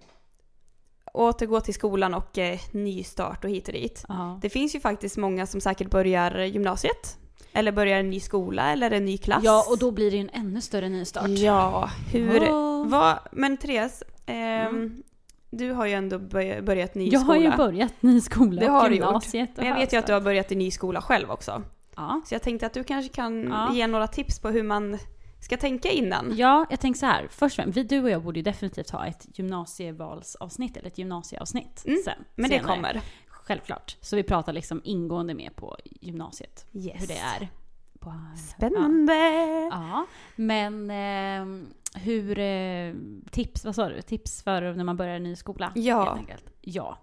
[1.13, 4.05] återgå till skolan och eh, nystart och hit och dit.
[4.09, 4.39] Ja.
[4.43, 7.19] Det finns ju faktiskt många som säkert börjar gymnasiet
[7.53, 9.43] Eller börjar en ny skola eller en ny klass.
[9.45, 11.29] Ja, och då blir det ju en ännu större nystart.
[11.29, 12.49] Ja, hur...
[12.51, 12.87] Åh.
[12.89, 15.03] Vad, men Therese, ehm,
[15.51, 17.35] du har ju ändå börj- börjat ny Jag skola.
[17.39, 19.33] har ju börjat ny skola Det har du gjort.
[19.57, 21.63] Men jag vet ju att du har börjat i ny skola själv också.
[21.97, 22.21] Ja.
[22.27, 23.75] Så jag tänkte att du kanske kan Ja.
[23.75, 24.99] ge några tips på hur man
[25.41, 26.33] ska tänka innan.
[26.37, 27.27] Ja, jag tänker så här.
[27.31, 31.83] Först och främst, du och jag borde ju definitivt ha ett gymnasievalsavsnitt, eller ett gymnasieavsnitt
[31.87, 32.15] Mm, sen.
[32.35, 32.75] Men det senare.
[32.77, 33.01] kommer.
[33.51, 33.97] Självklart.
[34.01, 36.67] Så vi pratar liksom ingående mer på gymnasiet.
[36.73, 37.03] Yes.
[37.03, 37.49] Hur det är.
[37.99, 38.15] På,
[38.57, 39.13] Spännande!
[39.71, 41.67] Ja, men eh,
[42.01, 42.39] hur...
[42.39, 42.95] Eh,
[43.31, 44.03] tips, vad sa du?
[44.03, 45.73] Tips för när man börjar en ny skola?
[45.75, 46.19] Ja.
[46.61, 46.99] Ja.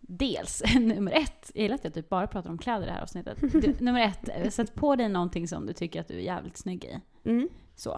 [0.00, 3.02] Dels, nummer ett, jag gillar att jag typ bara pratar om kläder i det här
[3.02, 3.38] avsnittet.
[3.52, 6.56] Du, nummer ett, eh, sätt på dig någonting som du tycker att du är jävligt
[6.56, 7.00] snygg i.
[7.28, 7.48] Mm.
[7.74, 7.94] Så.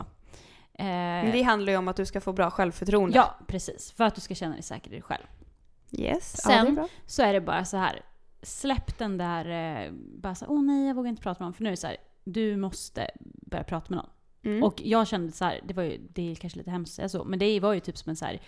[0.75, 3.17] Eh, Men det handlar ju om att du ska få bra självförtroende.
[3.17, 3.93] ja, precis.
[3.93, 5.25] För att du ska känna dig säker i dig själv.
[5.99, 6.41] Yes.
[6.45, 6.89] ja, det är Sen bra.
[7.07, 8.01] så är det bara så här.
[8.43, 9.47] Släpp den där,
[9.85, 11.55] eh, bara så åh nej jag vågar inte prata med någon.
[11.55, 14.11] För nu är det så här, du måste börja prata med någon.
[14.45, 14.63] Mm.
[14.63, 17.09] Och jag kände så här, det var ju, det är kanske lite hemskt att säga
[17.09, 18.41] så, men det var ju typ som en så här,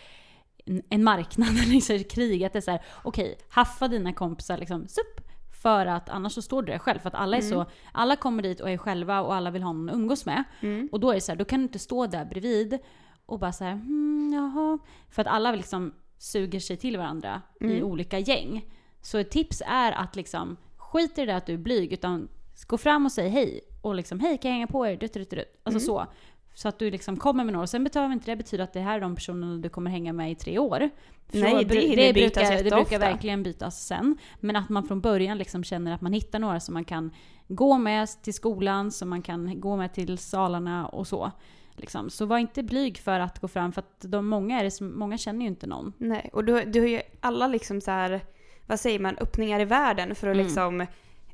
[0.64, 2.44] en, en marknad, liksom krig.
[2.44, 5.20] Att det är så här, okej, haffa dina kompisar liksom, supp,
[5.62, 6.98] för att annars så står du där själv.
[6.98, 9.72] För att alla är så, alla kommer dit och är själva och alla vill ha
[9.72, 10.44] någon att umgås med.
[10.60, 10.88] Mm.
[10.92, 12.78] Och då är det så här, då kan du inte stå där bredvid
[13.26, 14.78] och bara så här, hmm, jaha.
[15.10, 17.84] För att alla liksom suger sig till varandra i Mm.
[17.84, 18.64] olika gäng.
[19.02, 22.28] Så ett tips är att liksom, skit i det där att du är blyg, utan
[22.66, 23.60] gå fram och säg hej.
[23.82, 24.96] Och liksom, hej kan jag hänga på er?
[24.96, 25.60] Dutt, dutt, dutt.
[25.62, 25.86] Alltså Mm.
[26.06, 26.06] så.
[26.54, 27.62] Så att du liksom kommer med några.
[27.62, 30.12] Och sen behöver inte det betyda att det här är de personerna du kommer hänga
[30.12, 30.90] med i tre år.
[31.28, 34.18] För Nej, det hinner bytas brukar, det brukar verkligen bytas sen.
[34.40, 37.10] Men att man från början liksom känner att man hittar några som man kan
[37.48, 41.32] gå med till skolan, som man kan gå med till salarna och så.
[41.80, 42.10] Liksom.
[42.10, 44.98] Så var inte blyg för att gå fram, för att de många, är det som,
[44.98, 45.92] många känner ju inte någon.
[45.98, 48.20] Nej, och du, du har ju alla liksom så här,
[48.66, 50.46] vad säger man, öppningar i världen för att Mm.
[50.46, 50.86] liksom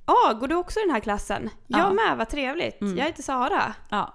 [0.07, 1.51] Ja, går du också i den här klassen?
[1.67, 1.93] Jag Ja.
[1.93, 2.81] med, vad trevligt.
[2.81, 2.97] Mm.
[2.99, 3.75] Jag heter Sara.
[3.91, 4.15] Ja.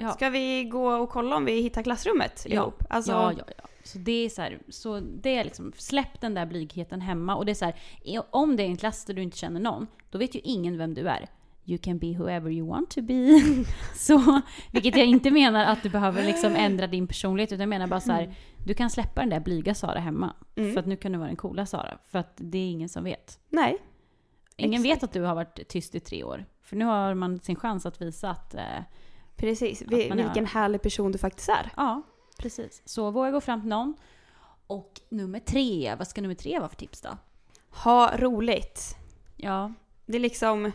[0.00, 0.12] Ja.
[0.12, 2.54] Ska vi gå och kolla om vi hittar klassrummet Ja.
[2.54, 2.84] ihop?
[2.90, 3.64] Alltså, Ja, ja, ja.
[3.84, 7.36] Så det är så här, så det är liksom, släpp den där blygheten hemma.
[7.36, 7.74] Och det är så här,
[8.30, 10.94] om det är en klass där du inte känner någon, då vet ju ingen vem
[10.94, 11.28] du är.
[11.68, 13.40] You can be whoever you want to be.
[13.96, 14.40] så,
[14.72, 18.00] vilket jag inte menar att du behöver liksom ändra din personlighet, utan jag menar bara
[18.00, 18.34] så här,
[18.66, 20.36] du kan släppa den där blyga Sara hemma.
[20.56, 20.72] Mm.
[20.72, 21.98] För att nu kan du vara den coola Sara.
[22.10, 23.40] För att det är ingen som vet.
[23.48, 23.78] Nej.
[24.56, 24.96] Ingen Exakt.
[24.96, 26.44] vet att du har varit tyst i tre år.
[26.62, 28.62] För nu har man sin chans att visa att, eh,
[29.36, 29.82] Precis.
[29.88, 31.72] Vi, man är- vilken härlig person du faktiskt är.
[31.76, 32.02] ja,
[32.38, 32.82] precis.
[32.84, 33.94] Så våga gå fram till någon.
[34.66, 37.08] Och nummer tre, vad ska nummer tre vara för tips då?
[37.70, 38.96] Ha roligt.
[39.36, 39.72] Ja.
[40.06, 40.72] Det är liksom,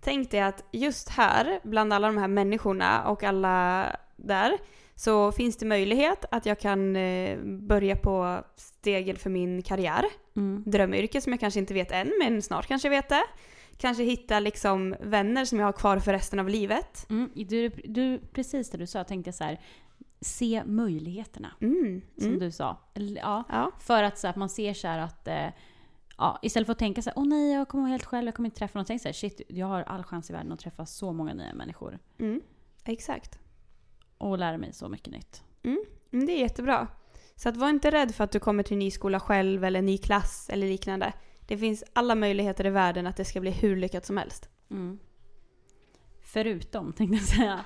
[0.00, 4.52] tänk dig att just här, bland alla de här människorna och alla där,
[4.94, 10.04] så finns det möjlighet att jag kan eh, börja på stegen för min karriär.
[10.36, 10.62] Mm.
[10.66, 13.24] Drömyrke som jag kanske inte vet än, men snart kanske jag vet det.
[13.76, 17.06] Kanske hitta liksom vänner som jag har kvar för resten av livet.
[17.10, 17.30] Mm.
[17.34, 19.60] Du, du, precis det du sa tänkte jag så här.
[20.20, 22.02] Se möjligheterna, Mm.
[22.18, 22.38] som Mm.
[22.38, 22.78] du sa.
[22.94, 23.70] Ja, Ja.
[23.80, 25.46] för att, så att man ser så att eh,
[26.18, 28.34] Ja, istället för att tänka så här, åh nej jag kommer vara helt själv, jag
[28.34, 28.86] kommer inte träffa någon.
[28.86, 31.54] Tänk så här, shit, jag har all chans i världen att träffa så många nya
[31.54, 31.98] människor.
[32.18, 32.40] Mm.
[32.84, 33.38] Exakt.
[34.18, 35.42] Och lära mig så mycket nytt.
[35.62, 36.88] Mm, det är jättebra.
[37.36, 39.82] Så att var inte rädd för att du kommer till en ny skola själv eller
[39.82, 41.12] ny klass eller liknande.
[41.46, 44.48] Det finns alla möjligheter i världen att det ska bli hur lyckat som helst.
[44.70, 44.98] Mm.
[46.22, 47.64] Förutom, tänkte jag säga.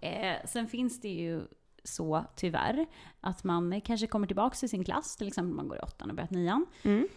[0.00, 1.42] Eh, sen finns det ju
[1.84, 2.86] så, tyvärr,
[3.20, 6.16] att man kanske kommer tillbaka till sin klass, till exempel man går i åttan och
[6.16, 6.66] börjat nian.
[6.82, 7.08] Mm.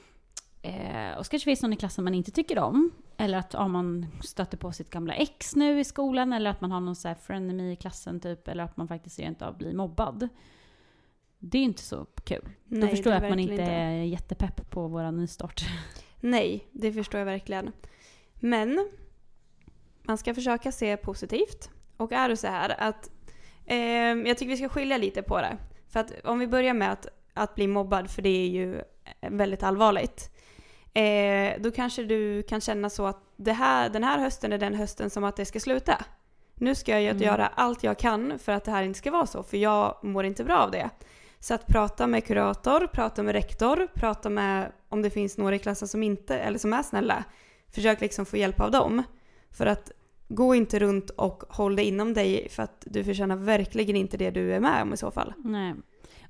[0.65, 2.91] Eh, och så kanske finns någon i klassen man inte tycker om.
[3.17, 6.33] Eller att ja, man stöter på sitt gamla ex nu i skolan.
[6.33, 8.47] Eller att man har någon så här frenemy i klassen typ.
[8.47, 10.29] Eller att man faktiskt rent av blir mobbad.
[11.39, 12.49] Det är ju inte så kul.
[12.65, 15.61] Då Nej, förstår det jag att man inte är jättepepp på våra nystart.
[16.19, 17.71] Nej, det förstår jag verkligen.
[18.33, 18.89] Men
[20.03, 21.69] man ska försöka se positivt.
[21.97, 23.11] Och är det så här att
[23.65, 23.77] eh,
[24.27, 25.57] jag tycker vi ska skilja lite på det.
[25.87, 28.81] För att om vi börjar med att, att bli mobbad, för det är ju
[29.21, 30.29] väldigt allvarligt.
[30.93, 34.73] Eh, då kanske du kan känna så att det här, den här hösten är den
[34.75, 36.05] hösten som att det ska sluta.
[36.55, 37.23] Nu ska jag Mm.
[37.23, 40.25] göra allt jag kan för att det här inte ska vara så, för jag mår
[40.25, 40.89] inte bra av det.
[41.39, 45.59] Så att prata med kurator, prata med rektor, prata med om det finns några i
[45.59, 47.23] klassen som inte, eller som är snälla.
[47.71, 49.03] Försök liksom få hjälp av dem.
[49.51, 49.91] För att
[50.27, 54.31] gå inte runt och håll det inom dig för att du förtjänar verkligen inte det
[54.31, 55.33] du är med om i så fall.
[55.37, 55.73] Nej.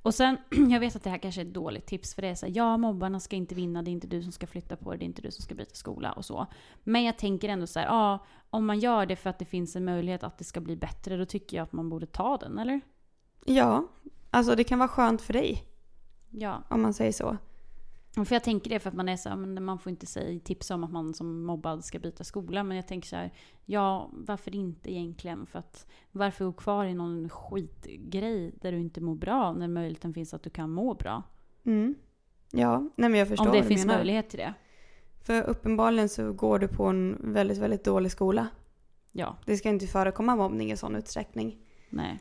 [0.04, 0.38] Och sen,
[0.70, 2.54] jag vet att det här kanske är ett dåligt tips för det är så här,
[2.56, 5.04] ja mobbarna ska inte vinna, det är inte du som ska flytta på det, det
[5.04, 6.48] är inte du som ska byta skola och så.
[6.84, 9.76] Men jag tänker ändå så här, ja, om man gör det för att det finns
[9.76, 12.60] en möjlighet att det ska bli bättre, då tycker jag att man borde ta den,
[12.60, 12.82] eller?
[13.46, 13.88] Ja,
[14.30, 15.64] alltså det kan vara skönt för dig
[16.30, 16.64] Ja.
[16.70, 17.38] om man säger så.
[18.16, 20.40] För jag tänker det för att man är så här, men man får inte säga
[20.40, 22.64] tipsa om att man som mobbad ska byta skola.
[22.64, 23.34] Men jag tänker så här,
[23.66, 25.46] ja varför inte egentligen?
[25.46, 30.14] För att varför gå kvar i någon skitgrej där du inte mår bra när möjligheten
[30.14, 31.24] finns att du kan må bra?
[31.64, 31.96] Mm.
[32.52, 33.98] Ja, nej men jag förstår Om det finns menar.
[33.98, 34.54] möjlighet till det.
[35.22, 38.48] För uppenbarligen så går du på en väldigt, väldigt dålig skola.
[39.12, 41.58] Ja, Det ska inte förekomma mobbning i sån utsträckning.
[41.90, 42.20] nej.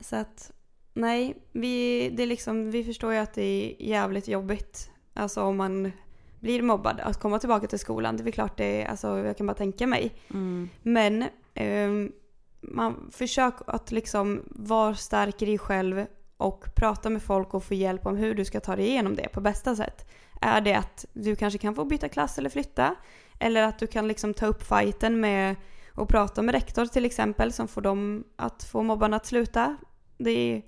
[0.00, 0.52] Så att,
[0.94, 4.90] nej, vi, det är liksom, vi förstår ju att det är jävligt jobbigt.
[5.16, 5.92] Alltså om man
[6.40, 8.16] blir mobbad, att komma tillbaka till skolan.
[8.16, 10.14] Det är klart det är, alltså jag kan bara tänka mig.
[10.30, 10.68] Mm.
[10.82, 11.24] Men
[11.54, 12.12] ehm,
[12.60, 17.74] man försök att liksom vara stark i dig själv och prata med folk och få
[17.74, 20.10] hjälp om hur du ska ta dig igenom det på bästa sätt.
[20.40, 22.94] Är det att du kanske kan få byta klass eller flytta?
[23.38, 25.56] Eller att du kan liksom ta upp fighten med
[25.94, 29.76] och prata med rektor till exempel som får dem att få mobbarna att sluta.
[30.18, 30.62] Det är,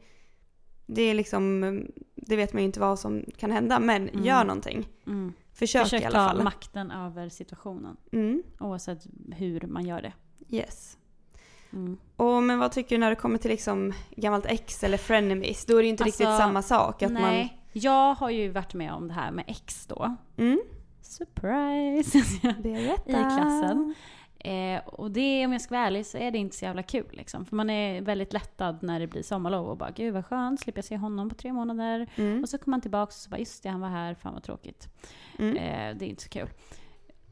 [0.90, 1.61] det är liksom,
[2.16, 4.24] det vet man ju inte vad som kan hända men Mm.
[4.24, 4.88] gör någonting.
[5.07, 5.33] Mm.
[5.53, 6.42] Försök, Försök i alla ta fall.
[6.44, 7.96] makten över situationen.
[8.12, 10.12] Mm, Oavsett hur man gör det.
[10.57, 10.98] yes.
[11.72, 11.96] Mm.
[12.16, 15.64] Och men vad tycker du när det kommer till liksom gammalt ex eller frenemies?
[15.66, 17.03] Då är det ju inte Alltså, riktigt samma sak.
[17.03, 19.98] Att Nej, jag har ju varit med om det här med ex då.
[19.98, 20.61] Man, mm,
[21.03, 22.18] Surprise!
[23.07, 23.94] I klassen.
[24.49, 27.07] Eh, och det, om jag ska vara ärlig, så är det inte så jävla kul.
[27.13, 27.45] Liksom.
[27.47, 30.79] För man är väldigt lättad när det blir sommarlov och bara gud vad skönt, slipper
[30.79, 32.07] jag se honom på tre månader.
[32.17, 34.35] Mm, Och så kommer man tillbaka och så bara just det, han var här, fan
[34.35, 34.89] vad tråkigt.
[35.39, 36.49] mm, Eh, det är inte så kul.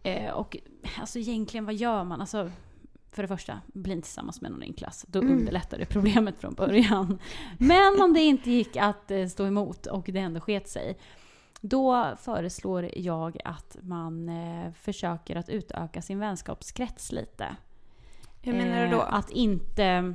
[0.02, 0.56] Eh, och
[1.00, 2.20] alltså egentligen, vad gör man?
[2.20, 2.50] Alltså,
[3.12, 5.04] för det första, bli inte tillsammans med någon i en klass.
[5.08, 5.38] Då Mm.
[5.38, 7.18] underlättar det problemet från början.
[7.58, 10.98] Men om det inte gick att eh, stå emot och det ändå sket sig.
[11.60, 17.56] Då föreslår jag att man eh, försöker att utöka sin vänskapskrets lite.
[18.42, 19.00] Hur menar du då?
[19.02, 20.14] Eh, Att inte...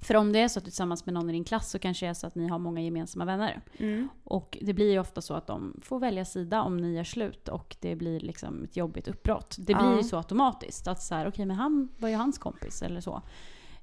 [0.00, 1.78] För om det är så att du är tillsammans med någon i din klass så
[1.78, 3.60] kanske det är så att ni har många gemensamma vänner.
[3.78, 7.04] Mm, Och det blir ju ofta så att de får välja sida om ni gör
[7.04, 9.56] slut och det blir liksom ett jobbigt uppbrott.
[9.58, 9.96] Det blir Ja.
[9.96, 10.88] ju så automatiskt.
[10.88, 13.22] Att så här, okej men han var ju hans kompis eller så.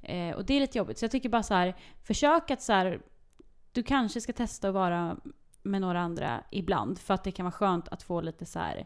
[0.01, 0.97] Eh, och det är lite jobbigt.
[0.97, 3.01] Så jag tycker bara så här, försök att så här,
[3.71, 5.17] du kanske ska testa att vara
[5.65, 6.99] med några andra ibland.
[6.99, 8.85] För att det kan vara skönt att få lite så här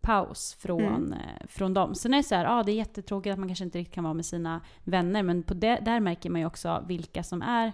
[0.00, 1.12] paus från, Mm.
[1.12, 1.94] eh, från dem.
[1.94, 4.04] Sen är det så här, ja det är jättetråkigt att man kanske inte riktigt kan
[4.04, 5.22] vara med sina vänner.
[5.22, 7.72] Men på det, där märker man ju också vilka som är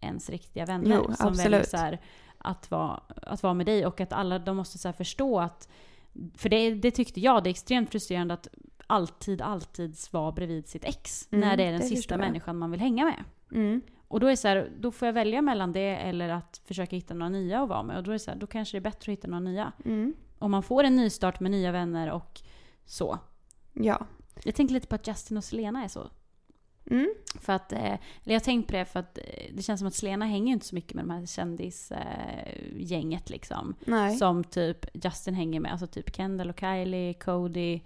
[0.00, 0.96] ens riktiga vänner.
[0.96, 1.38] Jo, som absolut.
[1.46, 2.00] väljer så här,
[2.38, 5.68] att, vara, att vara med dig och att alla de måste så förstå att
[6.34, 8.48] för det, det tyckte jag, det är extremt frustrerande att
[8.86, 11.28] alltid, alltid vara bredvid sitt ex.
[11.30, 13.24] Mm, när det är den det sista människan man vill hänga med.
[13.52, 16.96] mm, Och då är så här, då får jag välja mellan det eller att försöka
[16.96, 17.96] hitta några nya att vara med.
[17.96, 19.72] Och då är så här, då kanske det är bättre att hitta några nya.
[19.84, 22.40] mm, Om man får en nystart med nya vänner och
[22.84, 23.18] så.
[23.72, 24.06] ja.
[24.44, 26.10] Jag tänker lite på att Justin och Selena är så.
[26.90, 29.80] Mm, För att, eh, eller jag har tänkt på det för att eh, det känns
[29.80, 33.74] som att Selena hänger inte så mycket med de här kändisgänget liksom.
[33.86, 34.16] nej.
[34.16, 37.80] Som typ Justin hänger med, alltså typ Kendall och Kylie, Cody,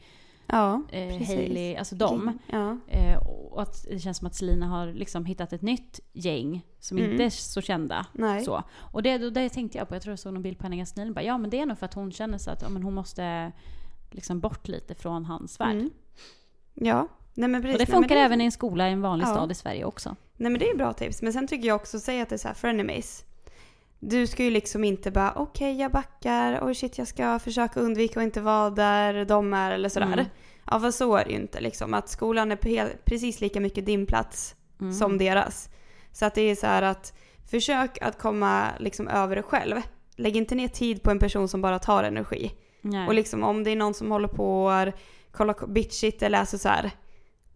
[0.52, 1.26] ja, eh.
[1.26, 2.38] Hailey, alltså dem.
[2.52, 2.76] Ja.
[2.88, 6.98] Eh, och att det känns som att Selena har liksom hittat ett nytt gäng som
[6.98, 7.10] Mm.
[7.10, 8.06] inte är så kända.
[8.12, 8.44] Nej.
[8.44, 8.62] Så.
[8.78, 11.00] Och det, det tänkte jag på, jag tror jag såg någon bild på henne ganska
[11.00, 11.24] nyligen.
[11.26, 13.52] Ja men det är nog för att hon känner sig att ja, men hon måste
[14.10, 15.70] liksom bort lite från hans värld.
[15.76, 15.90] Mm.
[16.74, 17.08] Ja.
[17.34, 17.74] Nej men precis.
[17.74, 19.34] Och det Nej, men funkar även i en skola i en vanlig Ja.
[19.34, 20.16] stad i Sverige också.
[20.36, 21.22] Nej men det är bra tips.
[21.22, 23.24] Men sen tycker jag också, säg att det är så här frenemies.
[24.00, 28.20] Du ska ju liksom inte bara okej jag backar, oj shit jag ska försöka undvika
[28.20, 30.06] att inte vara där de är eller sådär.
[30.12, 30.26] Mm.
[30.66, 31.94] Ja för så är det ju inte liksom.
[31.94, 32.56] Att skolan är
[33.04, 34.92] precis lika mycket din plats Mm.
[34.92, 35.70] som deras.
[36.12, 37.12] Så att det är så här att
[37.50, 39.76] försök att komma liksom över det själv.
[40.16, 42.52] Lägg inte ner tid på en person som bara tar energi.
[42.80, 43.06] Nej.
[43.08, 44.92] Och liksom om det är någon som håller på och
[45.32, 46.90] kollar bitchigt eller alltså så här.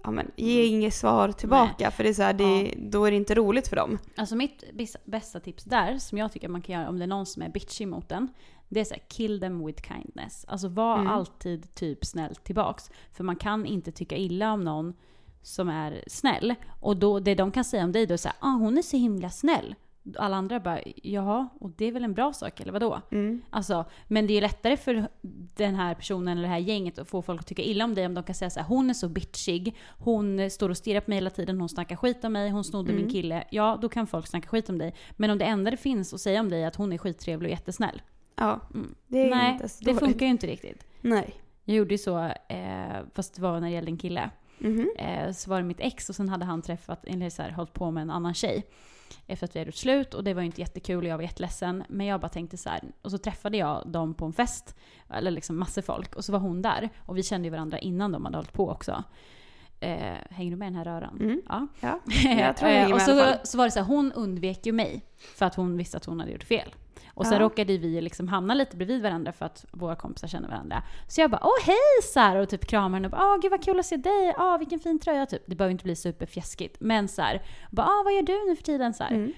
[0.05, 2.67] Ja men ge inget svar tillbaka för det är så här, det, Mm.
[2.67, 2.73] Ja.
[2.91, 3.99] då är det inte roligt för dem.
[4.17, 4.65] Alltså mitt
[5.05, 7.49] bästa tips där, som jag tycker man kan göra om det är någon som är
[7.49, 8.29] bitchy mot en.
[8.69, 10.45] Det är så här, kill them with kindness.
[10.49, 11.07] Alltså var Mm.
[11.13, 12.91] alltid typ snäll tillbaks.
[13.13, 14.95] För man kan inte tycka illa om någon
[15.43, 16.55] som är snäll.
[16.81, 18.97] Och då, det de kan säga om dig då är såhär, ah hon är så
[18.97, 19.75] himla snäll.
[20.19, 23.01] Alla andra bara, jaha, och det är väl en bra sak eller vadå?
[23.13, 23.43] Mm.
[23.51, 25.07] Alltså, men det är lättare för
[25.57, 28.07] den här personen eller det här gänget att få folk att tycka illa om dig
[28.07, 31.11] om de kan säga så här: hon är så bitchig, hon står och stirrar på
[31.11, 33.03] mig hela tiden, hon snackar skit om mig, hon snodde Mm.
[33.05, 33.45] min kille.
[33.51, 34.95] Ja, då kan folk snacka skit om dig.
[35.17, 37.49] Men om det enda det finns att säga om dig är att hon är skittrevlig
[37.49, 38.03] och jättesnäll.
[38.37, 38.95] Ja, Mm.
[39.07, 40.87] det är Nej, inte så det funkar ju inte riktigt.
[41.01, 41.35] Nej.
[41.65, 44.31] Jag gjorde ju så, eh, fast det var när det gällde en kille.
[44.59, 44.91] Mhm.
[44.99, 47.73] Eh, så var det mitt ex och sen hade han träffat, eller så här, hållit
[47.73, 48.67] på med en annan tjej.
[49.27, 51.23] Efter att vi hade gjort slut och det var ju inte jättekul och jag var
[51.23, 51.85] jätteledsen.
[51.89, 54.77] Men jag bara tänkte så här, och så träffade jag dem på en fest,
[55.11, 56.91] eller liksom massor folk, och så var hon där.
[56.99, 59.05] Och vi kände ju varandra innan de hade hållit på också.
[59.81, 61.19] Eh, hänger du med i den här röran?
[61.21, 61.43] Mm.
[61.49, 61.67] Ja.
[61.81, 62.01] Ja,
[62.39, 65.05] jag tror jag hänger och så, så var det så här, hon undvek ju mig.
[65.17, 66.75] För att hon visste att hon hade gjort fel.
[67.15, 67.41] Och sen Ja.
[67.41, 70.83] råkade vi liksom hamna lite bredvid varandra för att våra kompisar känner varandra.
[71.09, 71.77] Så jag bara åh hej
[72.17, 74.59] här, och typ kramar henne och bara åh gud vad kul att se dig, åh
[74.59, 75.43] vilken fin tröja typ.
[75.47, 76.77] Det behöver inte bli superfjäskigt.
[76.81, 79.11] Men så här, och bara åh vad gör du nu för tiden så här.
[79.11, 79.33] Mm.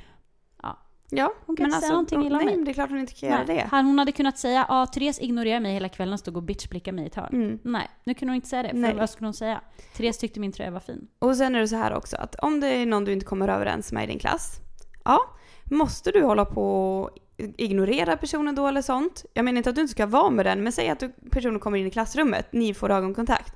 [0.62, 0.78] Ja.
[1.10, 2.56] Ja, Hon kan inte säga någonting illa om nej, mig.
[2.56, 3.56] men det är klart hon inte kan göra Nej.
[3.56, 3.68] det.
[3.70, 6.92] Han- Hon hade kunnat säga ja Therese ignorerar mig hela kvällen och stod och bitchblickar
[6.92, 7.28] mig i ett hörn.
[7.32, 7.58] Mm.
[7.62, 8.68] Nej, nu kunde hon inte säga det.
[8.68, 8.94] För Nej.
[8.94, 9.60] vad skulle hon säga?
[9.96, 11.08] Therese tyckte min tröja var fin.
[11.18, 13.48] Och sen är det så här också att om det är någon du inte kommer
[13.48, 14.60] överens med i din klass,
[15.04, 15.18] ja,
[15.70, 19.24] måste du hålla på och ignorera personen då eller sånt?
[19.34, 21.60] Jag menar inte att du inte ska vara med den, men säg att du, personen
[21.60, 23.54] kommer in i klassrummet, ni får ögonkontakt.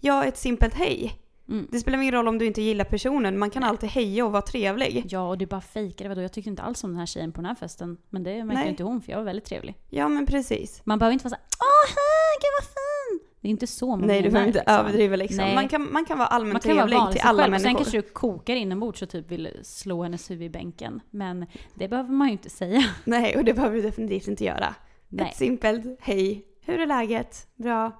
[0.00, 1.18] Ja, ett simpelt hej.
[1.48, 1.66] Mm.
[1.70, 4.42] Det spelar ingen roll om du inte gillar personen, man kan alltid heja och vara
[4.42, 5.06] trevlig.
[5.08, 6.08] Ja, och du bara fejkade.
[6.08, 6.22] Vadå?
[6.22, 7.96] Jag tyckte inte alls om den här tjejen på den här festen.
[8.10, 8.70] Men det märkte Nej.
[8.70, 9.74] inte hon, för jag var väldigt trevlig.
[9.90, 10.80] Ja, men precis.
[10.84, 13.27] Man behöver inte vara såhär Åh, hej, gud vad fin!
[13.40, 14.74] Det är inte så man Nej, du behöver inte liksom.
[14.76, 15.36] överdriva liksom.
[15.36, 15.54] Nej.
[15.54, 17.54] Man kan, man kan vara allmänt Man kan vara trevlig vanlig till alla själv.
[17.54, 17.84] Och sen människor.
[17.84, 21.00] kanske du kokar inombords och typ vill slå hennes huvud i bänken.
[21.10, 22.84] Men det behöver man ju inte säga.
[23.04, 24.74] Nej, och det behöver du definitivt inte göra.
[25.08, 25.28] Nej.
[25.30, 26.44] Ett simpelt hej.
[26.64, 27.48] Hur är läget?
[27.56, 27.92] Bra?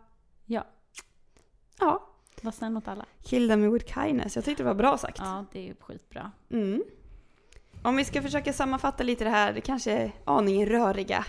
[0.47, 0.67] Ja,
[1.81, 2.09] Ja.
[2.43, 3.05] var snäll mot alla.
[3.25, 4.37] Kill them with kindness.
[4.37, 5.19] Jag tyckte det var bra sagt.
[5.21, 6.33] Ja, det är skitbra.
[6.51, 6.83] Mm.
[7.83, 11.25] Om vi ska försöka sammanfatta lite det här, det kanske är aningen röriga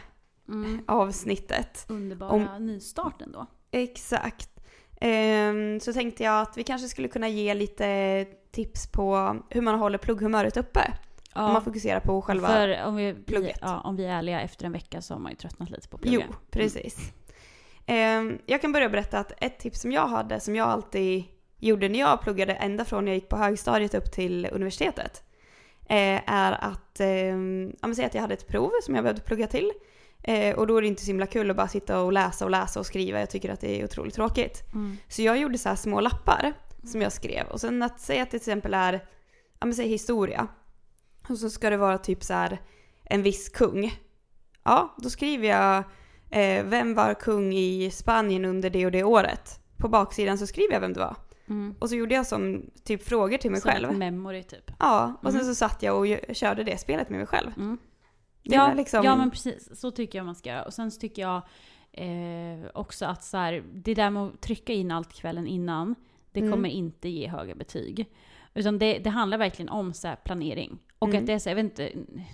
[0.48, 0.82] Mm.
[0.88, 1.86] avsnittet.
[1.90, 3.46] Underbara nystarten då.
[3.72, 4.50] Exakt.
[5.02, 9.80] Ehm, så tänkte jag att vi kanske skulle kunna ge lite tips på hur man
[9.80, 10.94] håller plugghumöret uppe.
[11.34, 12.48] Om man fokuserar på själva...
[12.48, 13.60] För om vi, plugget.
[13.62, 15.98] ja, om vi är ärliga, efter en vecka så har man ju tröttnat lite på
[15.98, 16.26] plugga.
[16.30, 17.14] Jo, precis.
[17.86, 21.24] Ehm, jag kan börja berätta att ett tips som jag hade, som jag alltid
[21.58, 25.24] gjorde när jag pluggade ända från jag gick på högstadiet upp till universitetet,
[25.90, 27.08] eh, är att, eh,
[27.80, 29.72] ja, men säg att jag hade ett prov som jag behövde plugga till.
[30.24, 32.52] Eh, och då är det inte så himla kul att bara sitta och läsa och
[32.52, 33.20] läsa och skriva.
[33.20, 34.64] Jag tycker att det är otroligt tråkigt.
[34.74, 34.98] Mm.
[35.08, 36.54] Så jag gjorde så här små lappar
[36.84, 37.48] som jag skrev.
[37.48, 38.94] Och sen att säga att det till exempel är,
[39.60, 40.48] ja men säg historia.
[41.30, 42.58] Och så ska det vara typ så här
[43.04, 44.00] en viss kung.
[44.64, 45.78] Ja, då skriver jag
[46.30, 49.60] eh, vem var kung i Spanien under det och det året.
[49.78, 51.16] På baksidan så skriver jag vem det var.
[51.50, 51.76] Mm.
[51.80, 53.90] Och så gjorde jag som typ frågor till mig Som själv.
[53.90, 54.72] ett memory typ.
[54.80, 55.46] Ja, och sen Mm.
[55.46, 57.52] så satt jag och körde det spelet med mig själv.
[57.58, 57.78] Mm.
[58.44, 60.64] Det Ja, liksom- ja men precis, så tycker jag man ska göra.
[60.64, 61.42] Och sen så tycker jag
[61.92, 65.96] eh, också att så här, det där med att trycka in allt kvällen innan,
[66.32, 66.52] det Mm.
[66.52, 68.06] kommer inte ge höga betyg.
[68.54, 70.78] Utan det, det handlar verkligen om så planering.
[71.00, 71.20] Och Mm.
[71.22, 71.92] att det är så, jag vet inte,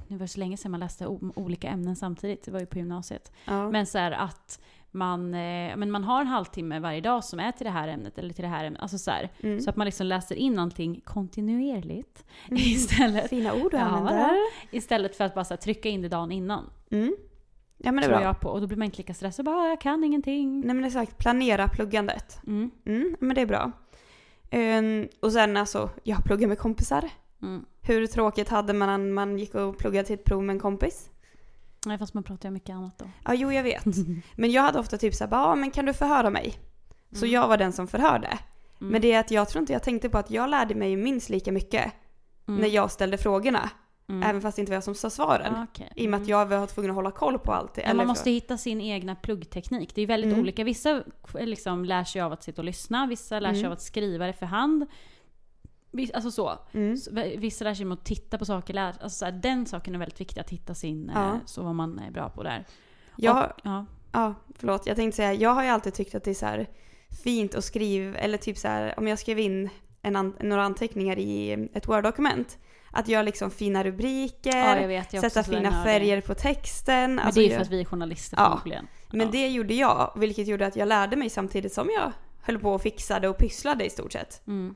[0.08, 3.32] det var så länge sedan man läste olika ämnen samtidigt, det var ju på gymnasiet.
[3.46, 3.70] Ja.
[3.72, 4.62] Men så här att
[4.96, 8.18] man, eh, men man har en halvtimme varje dag som är till det här ämnet
[8.18, 8.82] eller till det här ämnet.
[8.82, 9.60] Alltså så, här, Mm.
[9.62, 12.58] så att man liksom läser in någonting kontinuerligt Mm.
[12.62, 13.30] istället.
[13.30, 14.32] Fina ord du Ja, använder.
[14.72, 16.70] Istället för att bara här, trycka in det dagen innan.
[16.92, 17.16] Mm.
[17.78, 18.22] Ja men det är bra.
[18.24, 18.50] jag på.
[18.50, 19.46] Och då blir man inte lika stressad.
[19.46, 20.62] Bara, "Ah, jag kan ingenting.
[20.66, 22.40] Nej men exakt, planera pluggandet.
[22.48, 22.72] Mm.
[22.86, 23.72] Mm, men det är bra.
[24.50, 27.10] Ehm, och sen alltså, jag pluggar med kompisar.
[27.42, 27.66] Mm.
[27.82, 31.10] Hur tråkigt hade man när man gick och pluggade till ett prov med en kompis?
[31.86, 33.06] Nej, fast man pratar ju mycket annat då.
[33.26, 33.86] Ja, jo jag vet.
[34.36, 36.56] Men jag hade ofta typ såhär, ja men kan du förhöra mig?
[37.12, 37.32] Så Mm.
[37.34, 38.28] jag var den som förhörde.
[38.28, 38.92] Mm.
[38.92, 41.30] Men det är att jag tror inte jag tänkte på att jag lärde mig minst
[41.30, 41.94] lika mycket
[42.48, 42.62] Mm.
[42.62, 43.70] när jag ställde frågorna.
[44.10, 44.24] Mm.
[44.30, 45.56] Även fast det inte var jag som sa svaren.
[45.56, 45.92] Ah, okej.
[45.96, 46.30] I och med att Mm.
[46.40, 47.78] jag var tvungen att hålla koll på allt.
[47.86, 49.96] Ja, man måste hitta sin egna pluggteknik.
[49.96, 50.42] Det är väldigt Mm.
[50.42, 50.64] olika.
[50.64, 54.26] Vissa liksom lär sig av att sitta och lyssna, vissa lär sig av att skriva
[54.28, 54.86] det för hand.
[56.14, 56.60] Alltså så.
[56.74, 56.98] Mm.
[57.38, 58.74] Vissa lär sig med att titta på saker.
[58.74, 61.30] Lär, alltså så här, den saken är väldigt viktig, att hitta sin, Ja.
[61.30, 62.66] eh, så vad man är bra på där.
[63.18, 63.86] Jag, Och, ja.
[64.12, 64.88] Ja, förlåt.
[64.88, 66.68] Jag tänkte säga, jag har ju alltid tyckt att det är så här
[67.24, 69.70] fint att skriva, eller typ så här om jag skrev in
[70.02, 72.58] en några anteckningar i ett Word-dokument.
[72.92, 75.12] Att göra liksom fina rubriker, ja, vet.
[75.22, 77.16] Sätta fina färger på texten.
[77.16, 78.46] Men Alltså, det är ju för att vi är journalister Ja.
[78.50, 78.88] förmodligen.
[79.12, 79.32] men Ja.
[79.32, 82.82] det gjorde jag, vilket gjorde att jag lärde mig samtidigt som jag höll på och
[82.82, 84.42] fixade och pysslade i stort sett.
[84.48, 84.76] Mm.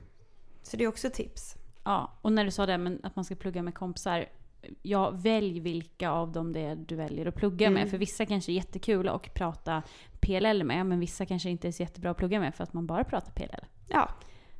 [0.69, 1.55] Så det är också tips.
[1.83, 4.25] Ja, och när du sa det men att man ska plugga med kompisar.
[4.81, 7.81] Ja, välj vilka av dem det är du väljer att plugga Mm.
[7.81, 7.89] med.
[7.89, 9.83] För vissa kanske är jättekul att prata
[10.19, 12.87] PLL med, men vissa kanske inte är så jättebra att plugga med för att man
[12.87, 13.65] bara pratar PLL.
[13.87, 14.09] Ja,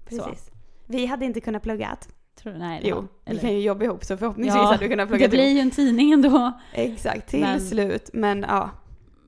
[0.06, 0.52] precis.
[0.86, 1.98] Vi hade inte kunnat plugga.
[2.36, 2.60] Tror du?
[2.60, 5.30] Nej, Jo, vi kan ju jobba ihop så förhoppningsvis Ja, hade vi kunnat plugga Det
[5.30, 6.52] blir ju en tidning ändå.
[6.74, 8.10] Exakt, till Men- slut.
[8.14, 8.70] Men ja,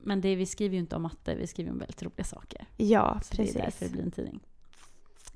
[0.04, 2.66] Men det, vi skriver ju inte om matte, vi skriver om väldigt roliga saker.
[2.76, 3.54] ja Så precis.
[3.54, 4.40] det är därför det blir en tidning.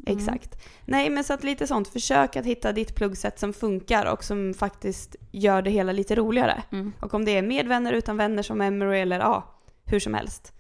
[0.07, 0.19] Mm.
[0.19, 0.63] Exakt.
[0.85, 4.55] Nej men så att lite sånt, försök att hitta ditt pluggsätt som funkar och som
[4.55, 6.63] faktiskt gör det hela lite roligare.
[6.73, 6.93] Mm.
[7.01, 10.53] Och om det är med vänner, utan vänner som memory eller ja, hur som helst.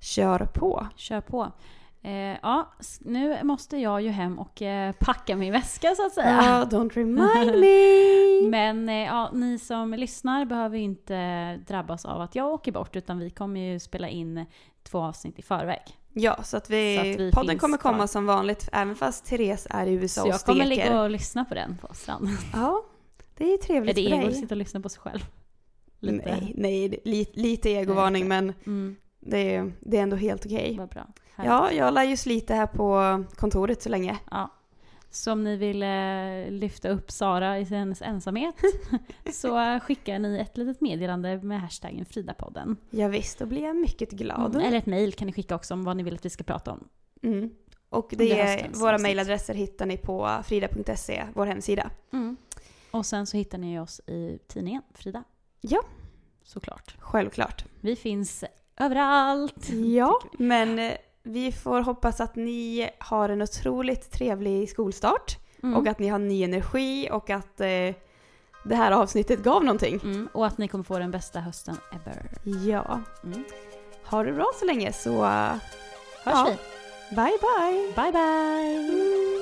[0.00, 0.86] Kör på.
[0.96, 1.52] Kör på.
[2.04, 6.42] Eh, ja, nu måste jag ju hem och eh, packa min väska så att säga.
[6.42, 8.50] Ja, don't remind me!
[8.50, 12.96] Men eh, ja, ni som lyssnar behöver ju inte drabbas av att jag åker bort
[12.96, 14.46] utan vi kommer ju spela in
[14.82, 15.82] två avsnitt i förväg.
[16.14, 18.06] Ja, så att vi, Så att vi podden kommer komma kvar.
[18.06, 20.82] som vanligt även fast Therese är i USA Så och jag kommer steker.
[20.84, 22.36] ligga och lyssna på den på stranden.
[22.52, 22.84] Ja,
[23.36, 24.40] det är Är trevligt det för ego att dig.
[24.40, 25.20] sitta och lyssna på sig själv?
[26.00, 26.24] Lite.
[26.26, 30.76] Nej, nej li, lite egovarning men Mm, det, är- det är ändå helt okej.
[30.78, 31.06] vad bra.
[31.34, 31.50] Härligt.
[31.52, 34.18] Ja, jag lär ju slita här på kontoret så länge.
[34.30, 34.50] Ja.
[35.14, 38.54] Så om ni vill eh, lyfta upp Sara i hennes ensamhet
[39.32, 42.76] så skickar ni ett litet meddelande med hashtaggen Fridapodden.
[42.90, 44.54] Ja, visst, då blir jag mycket glad.
[44.54, 44.66] Mm.
[44.66, 46.72] Eller ett mejl kan ni skicka också om vad ni vill att vi ska prata
[46.72, 46.88] om.
[47.22, 47.50] Mm.
[47.88, 51.90] Och Under det är, våra mejladresser hittar ni på frida.se, vår hemsida.
[52.90, 55.24] Och sen så hittar ni oss i tidningen Frida.
[55.60, 55.82] Ja.
[56.42, 56.96] Såklart.
[56.98, 57.64] Självklart.
[57.80, 58.44] Vi finns
[58.76, 59.70] överallt.
[59.70, 60.92] Ja, men
[61.22, 65.76] vi får hoppas att ni har en otroligt trevlig skolstart Mm.
[65.76, 67.66] och att ni har ny energi och att eh,
[68.64, 70.00] det här avsnittet gav någonting.
[70.04, 70.28] Mm.
[70.34, 72.30] Och att ni kommer få den bästa hösten ever.
[72.68, 73.00] Ja.
[73.24, 73.44] Mm.
[74.04, 75.60] Ha det bra så länge så Hörs
[76.24, 76.46] Ja.
[77.10, 77.16] vi.
[77.16, 77.92] bye bye!
[77.96, 79.41] Bye bye!